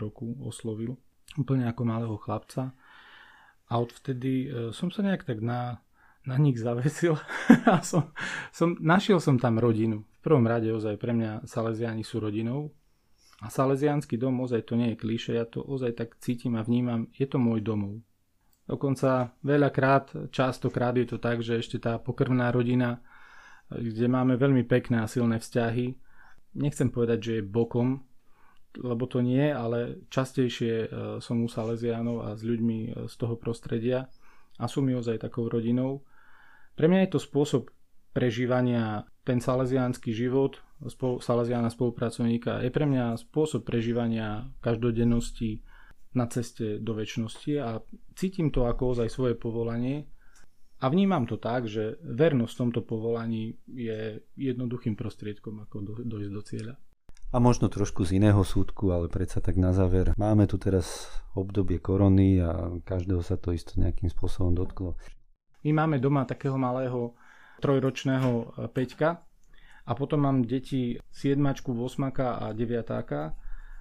roku 0.00 0.36
oslovil, 0.40 0.96
úplne 1.36 1.68
ako 1.68 1.82
malého 1.84 2.16
chlapca. 2.16 2.72
A 3.68 3.76
odvtedy 3.76 4.48
e, 4.48 4.72
som 4.72 4.88
sa 4.88 5.04
nejak 5.04 5.28
tak 5.28 5.44
na, 5.44 5.84
na 6.24 6.40
nich 6.40 6.56
zavesil 6.56 7.20
a 7.72 7.84
som, 7.84 8.16
som, 8.48 8.76
našiel 8.80 9.20
som 9.20 9.36
tam 9.36 9.60
rodinu. 9.60 10.08
V 10.18 10.20
prvom 10.24 10.44
rade 10.48 10.72
ozaj 10.72 10.96
pre 10.96 11.12
mňa 11.12 11.44
Salesiani 11.44 12.00
sú 12.00 12.16
rodinou 12.18 12.72
a 13.44 13.52
Salesiánsky 13.52 14.18
dom 14.18 14.40
ozaj 14.40 14.66
to 14.66 14.74
nie 14.74 14.96
je 14.96 15.00
kliše, 15.00 15.36
ja 15.36 15.44
to 15.46 15.62
ozaj 15.62 15.94
tak 15.94 16.16
cítim 16.18 16.58
a 16.58 16.64
vnímam, 16.64 17.06
je 17.14 17.28
to 17.28 17.38
môj 17.38 17.62
domov. 17.62 18.02
Dokonca 18.68 19.32
veľakrát, 19.40 20.28
častokrát 20.28 20.92
je 20.96 21.06
to 21.08 21.16
tak, 21.16 21.40
že 21.40 21.60
ešte 21.60 21.80
tá 21.80 21.96
pokrvná 21.96 22.52
rodina, 22.52 23.00
kde 23.68 24.08
máme 24.10 24.36
veľmi 24.36 24.64
pekné 24.64 25.00
a 25.00 25.08
silné 25.08 25.40
vzťahy, 25.40 25.96
nechcem 26.54 26.88
povedať, 26.88 27.18
že 27.20 27.32
je 27.40 27.48
bokom, 27.48 28.04
lebo 28.78 29.04
to 29.08 29.24
nie, 29.24 29.48
ale 29.50 30.06
častejšie 30.12 30.74
e, 30.84 30.88
som 31.18 31.40
u 31.42 31.48
Salesiánov 31.48 32.28
a 32.28 32.36
s 32.36 32.44
ľuďmi 32.44 32.78
e, 32.84 32.88
z 33.08 33.14
toho 33.16 33.34
prostredia 33.34 34.06
a 34.60 34.64
sú 34.68 34.84
mi 34.84 34.92
ozaj 34.94 35.24
takou 35.24 35.48
rodinou. 35.48 36.04
Pre 36.76 36.86
mňa 36.86 37.08
je 37.08 37.12
to 37.16 37.20
spôsob 37.22 37.62
prežívania, 38.14 39.08
ten 39.26 39.42
salesiánsky 39.42 40.14
život, 40.14 40.62
salesiána 41.22 41.70
spolupracovníka, 41.70 42.62
je 42.62 42.70
pre 42.70 42.86
mňa 42.86 43.18
spôsob 43.18 43.66
prežívania 43.66 44.46
každodennosti 44.62 45.62
na 46.14 46.26
ceste 46.30 46.80
do 46.80 46.96
väčšnosti 46.96 47.52
a 47.60 47.82
cítim 48.16 48.48
to 48.48 48.64
ako 48.64 48.96
ozaj 48.96 49.08
svoje 49.12 49.34
povolanie 49.36 50.08
a 50.78 50.86
vnímam 50.86 51.26
to 51.26 51.34
tak, 51.36 51.66
že 51.66 51.98
vernosť 52.06 52.54
v 52.54 52.60
tomto 52.62 52.80
povolaní 52.86 53.58
je 53.66 54.22
jednoduchým 54.38 54.94
prostriedkom, 54.94 55.66
ako 55.66 55.76
do, 55.82 55.94
dojsť 56.06 56.32
do 56.32 56.42
cieľa. 56.42 56.74
A 57.28 57.36
možno 57.42 57.68
trošku 57.68 58.08
z 58.08 58.16
iného 58.16 58.40
súdku, 58.40 58.88
ale 58.88 59.12
predsa 59.12 59.44
tak 59.44 59.60
na 59.60 59.76
záver. 59.76 60.16
Máme 60.16 60.48
tu 60.48 60.56
teraz 60.56 61.12
obdobie 61.36 61.76
korony 61.76 62.40
a 62.40 62.72
každého 62.88 63.20
sa 63.20 63.36
to 63.36 63.52
isto 63.52 63.76
nejakým 63.76 64.08
spôsobom 64.08 64.56
dotklo. 64.56 64.96
My 65.66 65.84
máme 65.84 66.00
doma 66.00 66.24
takého 66.24 66.56
malého 66.56 67.18
trojročného 67.60 68.30
e, 68.32 68.44
Peťka 68.72 69.20
a 69.84 69.92
potom 69.92 70.24
mám 70.24 70.46
deti 70.46 70.96
siedmačku, 71.12 71.74
osmaka 71.76 72.40
a 72.40 72.56
deviatáka 72.56 73.36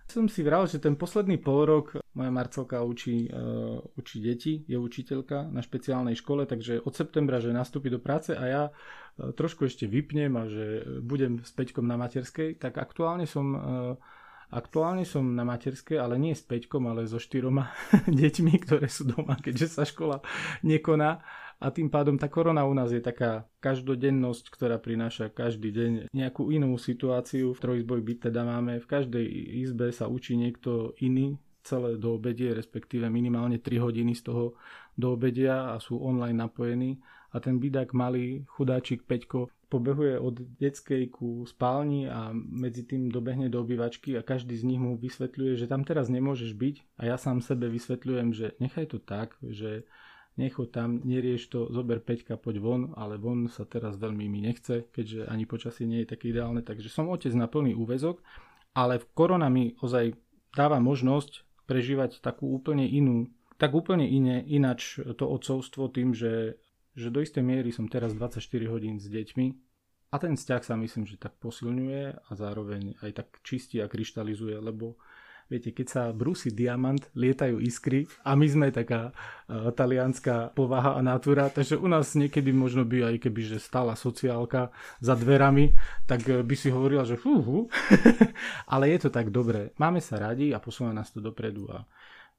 som 0.07 0.25
si 0.31 0.41
vral, 0.41 0.65
že 0.65 0.79
ten 0.79 0.95
posledný 0.95 1.37
pol 1.37 1.67
rok 1.67 1.99
moja 2.15 2.31
Marcelka 2.31 2.81
učí, 2.81 3.27
uh, 3.27 3.83
učí 3.99 4.23
deti, 4.23 4.63
je 4.65 4.79
učiteľka 4.79 5.51
na 5.51 5.59
špeciálnej 5.59 6.15
škole, 6.15 6.47
takže 6.47 6.81
od 6.81 6.93
septembra, 6.95 7.43
že 7.43 7.51
nastúpi 7.51 7.91
do 7.91 7.99
práce 7.99 8.31
a 8.33 8.43
ja 8.47 8.63
uh, 8.71 9.35
trošku 9.35 9.67
ešte 9.67 9.85
vypnem 9.85 10.31
a 10.39 10.47
že 10.47 10.65
budem 11.03 11.43
s 11.43 11.51
Peťkom 11.51 11.85
na 11.85 11.99
materskej, 11.99 12.57
tak 12.57 12.79
aktuálne 12.79 13.27
som 13.27 13.45
uh, 13.53 13.61
Aktuálne 14.47 15.03
som 15.03 15.35
na 15.35 15.43
materskej, 15.43 15.99
ale 15.99 16.15
nie 16.15 16.31
s 16.31 16.39
Peťkom, 16.39 16.87
ale 16.87 17.03
so 17.03 17.19
štyroma 17.19 17.67
deťmi, 18.07 18.63
ktoré 18.63 18.87
sú 18.87 19.03
doma, 19.03 19.35
keďže 19.35 19.67
sa 19.67 19.83
škola 19.83 20.23
nekoná 20.63 21.19
a 21.57 21.73
tým 21.73 21.89
pádom 21.89 22.21
tá 22.21 22.29
korona 22.29 22.69
u 22.69 22.73
nás 22.77 22.93
je 22.93 23.01
taká 23.01 23.49
každodennosť, 23.65 24.53
ktorá 24.53 24.77
prináša 24.77 25.33
každý 25.33 25.73
deň 25.73 25.91
nejakú 26.13 26.53
inú 26.53 26.77
situáciu. 26.77 27.57
V 27.57 27.61
trojizboj 27.61 27.99
byt 28.05 28.29
teda 28.29 28.45
máme, 28.45 28.77
v 28.77 28.85
každej 28.87 29.25
izbe 29.65 29.89
sa 29.89 30.05
učí 30.05 30.37
niekto 30.37 30.93
iný 31.01 31.41
celé 31.65 31.97
do 31.97 32.15
obedie, 32.15 32.53
respektíve 32.53 33.09
minimálne 33.09 33.57
3 33.57 33.73
hodiny 33.81 34.13
z 34.13 34.29
toho 34.29 34.53
do 34.93 35.17
obedia 35.17 35.73
a 35.73 35.81
sú 35.81 35.97
online 35.97 36.37
napojení. 36.37 37.01
A 37.33 37.43
ten 37.43 37.59
bydák 37.59 37.91
malý 37.91 38.47
chudáčik 38.47 39.03
Peťko 39.03 39.51
pobehuje 39.67 40.15
od 40.15 40.39
detskej 40.61 41.11
ku 41.11 41.43
spálni 41.43 42.07
a 42.07 42.31
medzi 42.33 42.87
tým 42.87 43.11
dobehne 43.11 43.51
do 43.51 43.59
obývačky 43.59 44.15
a 44.15 44.23
každý 44.23 44.55
z 44.55 44.63
nich 44.63 44.79
mu 44.79 44.95
vysvetľuje, 44.95 45.59
že 45.59 45.67
tam 45.67 45.83
teraz 45.83 46.07
nemôžeš 46.07 46.55
byť. 46.55 46.75
A 47.03 47.11
ja 47.11 47.15
sám 47.19 47.43
sebe 47.43 47.67
vysvetľujem, 47.67 48.29
že 48.31 48.55
nechaj 48.63 48.95
to 48.95 49.03
tak, 49.03 49.35
že 49.43 49.83
nechod 50.37 50.69
tam, 50.71 51.01
nerieš 51.03 51.49
to, 51.49 51.59
zober 51.73 51.99
Peťka, 51.99 52.37
poď 52.37 52.55
von, 52.61 52.81
ale 52.93 53.17
von 53.17 53.49
sa 53.49 53.65
teraz 53.65 53.97
veľmi 53.97 54.29
mi 54.29 54.45
nechce, 54.45 54.87
keďže 54.93 55.25
ani 55.27 55.49
počasie 55.49 55.89
nie 55.89 56.05
je 56.05 56.13
také 56.13 56.29
ideálne, 56.29 56.61
takže 56.61 56.87
som 56.87 57.09
otec 57.09 57.33
na 57.33 57.49
plný 57.49 57.73
úvezok, 57.73 58.21
ale 58.77 59.01
korona 59.17 59.49
mi 59.49 59.73
ozaj 59.81 60.13
dáva 60.53 60.77
možnosť 60.77 61.65
prežívať 61.65 62.21
takú 62.21 62.53
úplne 62.53 62.85
inú, 62.85 63.27
tak 63.57 63.73
úplne 63.73 64.05
iné, 64.05 64.45
inač 64.45 65.01
to 65.17 65.25
otcovstvo 65.25 65.89
tým, 65.89 66.13
že, 66.13 66.61
že 66.93 67.09
do 67.09 67.19
istej 67.19 67.41
miery 67.41 67.73
som 67.73 67.89
teraz 67.89 68.13
24 68.13 68.41
hodín 68.69 69.01
s 69.01 69.09
deťmi 69.09 69.47
a 70.13 70.15
ten 70.21 70.39
vzťah 70.39 70.61
sa 70.63 70.79
myslím, 70.79 71.03
že 71.03 71.19
tak 71.19 71.35
posilňuje 71.43 72.29
a 72.29 72.31
zároveň 72.31 72.95
aj 73.03 73.11
tak 73.11 73.27
čistí 73.43 73.83
a 73.83 73.91
kryštalizuje, 73.91 74.55
lebo 74.55 74.95
Viete, 75.47 75.71
keď 75.71 75.87
sa 75.87 76.03
brúsi 76.11 76.51
diamant, 76.51 76.99
lietajú 77.15 77.63
iskry 77.63 78.03
a 78.27 78.35
my 78.35 78.47
sme 78.51 78.67
taká 78.67 79.15
uh, 79.15 79.71
talianská 79.71 80.51
povaha 80.51 80.99
a 80.99 81.01
natúra, 81.01 81.47
takže 81.47 81.79
u 81.79 81.87
nás 81.87 82.11
niekedy 82.19 82.51
možno 82.51 82.83
by 82.83 83.15
aj 83.15 83.15
keby, 83.23 83.55
že 83.55 83.63
stála 83.63 83.95
sociálka 83.95 84.75
za 84.99 85.15
dverami, 85.15 85.71
tak 86.03 86.27
by 86.27 86.55
si 86.55 86.67
hovorila, 86.67 87.07
že 87.07 87.15
fú, 87.15 87.39
fú. 87.39 87.57
ale 88.73 88.91
je 88.91 89.07
to 89.07 89.09
tak 89.09 89.31
dobré. 89.31 89.71
Máme 89.79 90.03
sa 90.03 90.19
radi 90.19 90.51
a 90.51 90.59
posúva 90.59 90.91
nás 90.91 91.15
to 91.15 91.23
dopredu 91.23 91.71
a 91.71 91.87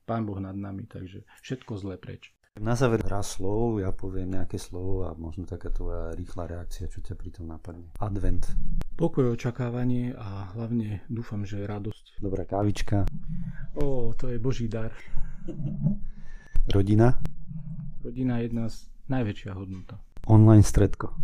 Pán 0.09 0.25
Boh 0.25 0.41
nad 0.41 0.57
nami, 0.57 0.89
takže 0.89 1.25
všetko 1.45 1.77
zlé 1.81 2.01
preč. 2.01 2.38
Na 2.59 2.75
záver 2.75 3.07
raz 3.07 3.39
slov, 3.39 3.79
ja 3.79 3.95
poviem 3.95 4.35
nejaké 4.35 4.59
slovo 4.59 5.07
a 5.07 5.15
možno 5.15 5.47
taká 5.47 5.71
tvoja 5.71 6.11
rýchla 6.19 6.59
reakcia, 6.59 6.91
čo 6.91 6.99
ťa 6.99 7.15
pri 7.15 7.31
tom 7.31 7.47
napadne. 7.47 7.87
Advent. 8.03 8.51
Pokoj, 8.99 9.31
očakávanie 9.39 10.11
a 10.19 10.51
hlavne 10.59 11.07
dúfam, 11.07 11.47
že 11.47 11.63
radosť. 11.63 12.19
Dobrá 12.19 12.43
kávička. 12.43 13.07
Ó, 13.79 14.11
to 14.19 14.35
je 14.35 14.43
Boží 14.43 14.67
dar. 14.67 14.91
Rodina. 16.75 17.23
Rodina 18.03 18.43
je 18.43 18.51
jedna 18.51 18.67
z 18.67 18.91
najväčšia 19.07 19.55
hodnota. 19.55 20.03
Online 20.27 20.67
stredko. 20.67 21.15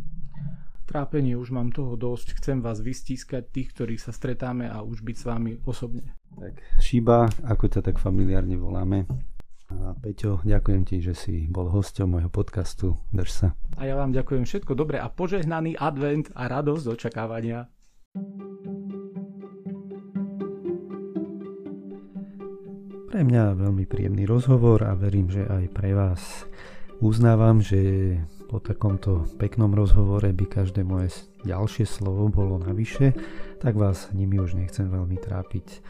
Trápenie, 0.86 1.34
už 1.34 1.50
mám 1.50 1.74
toho 1.74 1.98
dosť. 1.98 2.38
Chcem 2.38 2.62
vás 2.62 2.78
vystískať, 2.78 3.50
tých, 3.50 3.74
ktorí 3.74 3.98
sa 3.98 4.14
stretáme 4.14 4.70
a 4.70 4.86
už 4.86 5.02
byť 5.02 5.16
s 5.18 5.24
vami 5.26 5.58
osobne. 5.66 6.14
Tak, 6.38 6.62
Šiba, 6.78 7.26
ako 7.42 7.64
ťa 7.74 7.80
tak 7.82 7.98
familiárne 7.98 8.54
voláme, 8.54 9.10
a 9.72 9.96
Peťo, 9.96 10.44
ďakujem 10.44 10.82
ti, 10.84 11.00
že 11.00 11.16
si 11.16 11.48
bol 11.48 11.72
hosťom 11.72 12.18
môjho 12.18 12.30
podcastu. 12.32 13.00
Drž 13.16 13.30
sa. 13.32 13.48
A 13.80 13.88
ja 13.88 13.96
vám 13.96 14.12
ďakujem 14.12 14.44
všetko 14.44 14.76
dobré 14.76 15.00
a 15.00 15.08
požehnaný 15.08 15.80
advent 15.80 16.28
a 16.36 16.48
radosť 16.48 16.84
očakávania. 16.88 17.72
Pre 23.14 23.22
mňa 23.22 23.54
veľmi 23.54 23.84
príjemný 23.86 24.26
rozhovor 24.26 24.82
a 24.82 24.92
verím, 24.98 25.30
že 25.30 25.46
aj 25.46 25.64
pre 25.70 25.94
vás. 25.94 26.50
Uznávam, 26.98 27.62
že 27.62 28.18
po 28.54 28.62
takomto 28.62 29.26
peknom 29.34 29.74
rozhovore 29.74 30.30
by 30.30 30.46
každé 30.46 30.86
moje 30.86 31.26
ďalšie 31.42 31.90
slovo 31.90 32.30
bolo 32.30 32.62
navyše, 32.62 33.10
tak 33.58 33.74
vás 33.74 34.14
nimi 34.14 34.38
už 34.38 34.54
nechcem 34.54 34.86
veľmi 34.86 35.18
trápiť. 35.18 35.82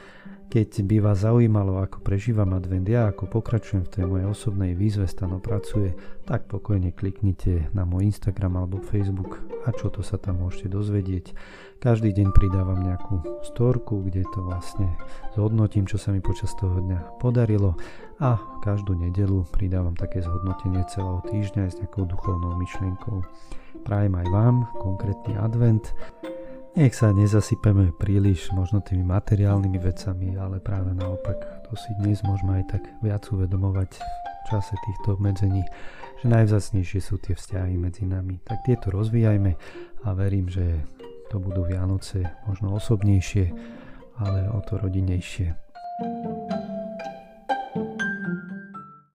Keď 0.48 0.80
by 0.88 0.96
vás 1.04 1.28
zaujímalo, 1.28 1.76
ako 1.84 2.00
prežívam 2.00 2.56
advent 2.56 2.88
ja, 2.88 3.12
ako 3.12 3.28
pokračujem 3.28 3.84
v 3.84 3.92
tej 3.92 4.04
mojej 4.08 4.26
osobnej 4.32 4.72
výzve 4.72 5.04
Stano 5.04 5.44
pracuje, 5.44 5.92
tak 6.24 6.48
pokojne 6.48 6.96
kliknite 6.96 7.68
na 7.76 7.84
môj 7.84 8.08
Instagram 8.08 8.56
alebo 8.56 8.80
Facebook 8.80 9.44
a 9.68 9.72
čo 9.76 9.92
to 9.92 10.00
sa 10.00 10.16
tam 10.16 10.40
môžete 10.40 10.72
dozvedieť. 10.72 11.36
Každý 11.84 12.16
deň 12.16 12.32
pridávam 12.32 12.80
nejakú 12.80 13.44
storku, 13.44 14.00
kde 14.08 14.24
to 14.32 14.40
vlastne 14.40 14.88
zhodnotím, 15.36 15.84
čo 15.84 16.00
sa 16.00 16.16
mi 16.16 16.24
počas 16.24 16.56
toho 16.56 16.80
dňa 16.80 17.20
podarilo 17.20 17.76
a 18.24 18.40
každú 18.64 18.96
nedelu 18.96 19.44
pridávam 19.52 19.92
také 19.92 20.24
zhodnotenie 20.24 20.80
celého 20.88 21.20
týždňa 21.28 21.68
s 21.68 21.76
nejakou 21.84 22.08
duchovnou 22.08 22.56
myšlienkou. 22.56 23.20
Prajem 23.84 24.16
aj 24.16 24.26
vám 24.32 24.64
konkrétny 24.80 25.36
advent 25.36 25.92
nech 26.74 26.90
sa 26.90 27.14
nezasypeme 27.14 27.94
príliš 27.94 28.50
možno 28.50 28.82
tými 28.82 29.06
materiálnymi 29.06 29.78
vecami, 29.78 30.34
ale 30.34 30.58
práve 30.58 30.90
naopak 30.90 31.70
to 31.70 31.78
si 31.78 31.94
dnes 32.02 32.18
môžeme 32.26 32.58
aj 32.58 32.64
tak 32.66 32.82
viac 32.98 33.22
uvedomovať 33.30 33.94
v 33.94 34.42
čase 34.50 34.74
týchto 34.82 35.14
obmedzení, 35.14 35.62
že 36.18 36.26
najvzácnejšie 36.26 36.98
sú 36.98 37.22
tie 37.22 37.38
vzťahy 37.38 37.78
medzi 37.78 38.10
nami. 38.10 38.42
Tak 38.42 38.66
tieto 38.66 38.90
rozvíjajme 38.90 39.52
a 40.02 40.08
verím, 40.18 40.50
že 40.50 40.82
to 41.34 41.42
budú 41.42 41.66
Vianoce 41.66 42.22
možno 42.46 42.78
osobnejšie, 42.78 43.50
ale 44.22 44.46
o 44.54 44.62
to 44.62 44.78
rodinejšie. 44.78 45.50
thank 45.98 46.50
you 46.50 46.63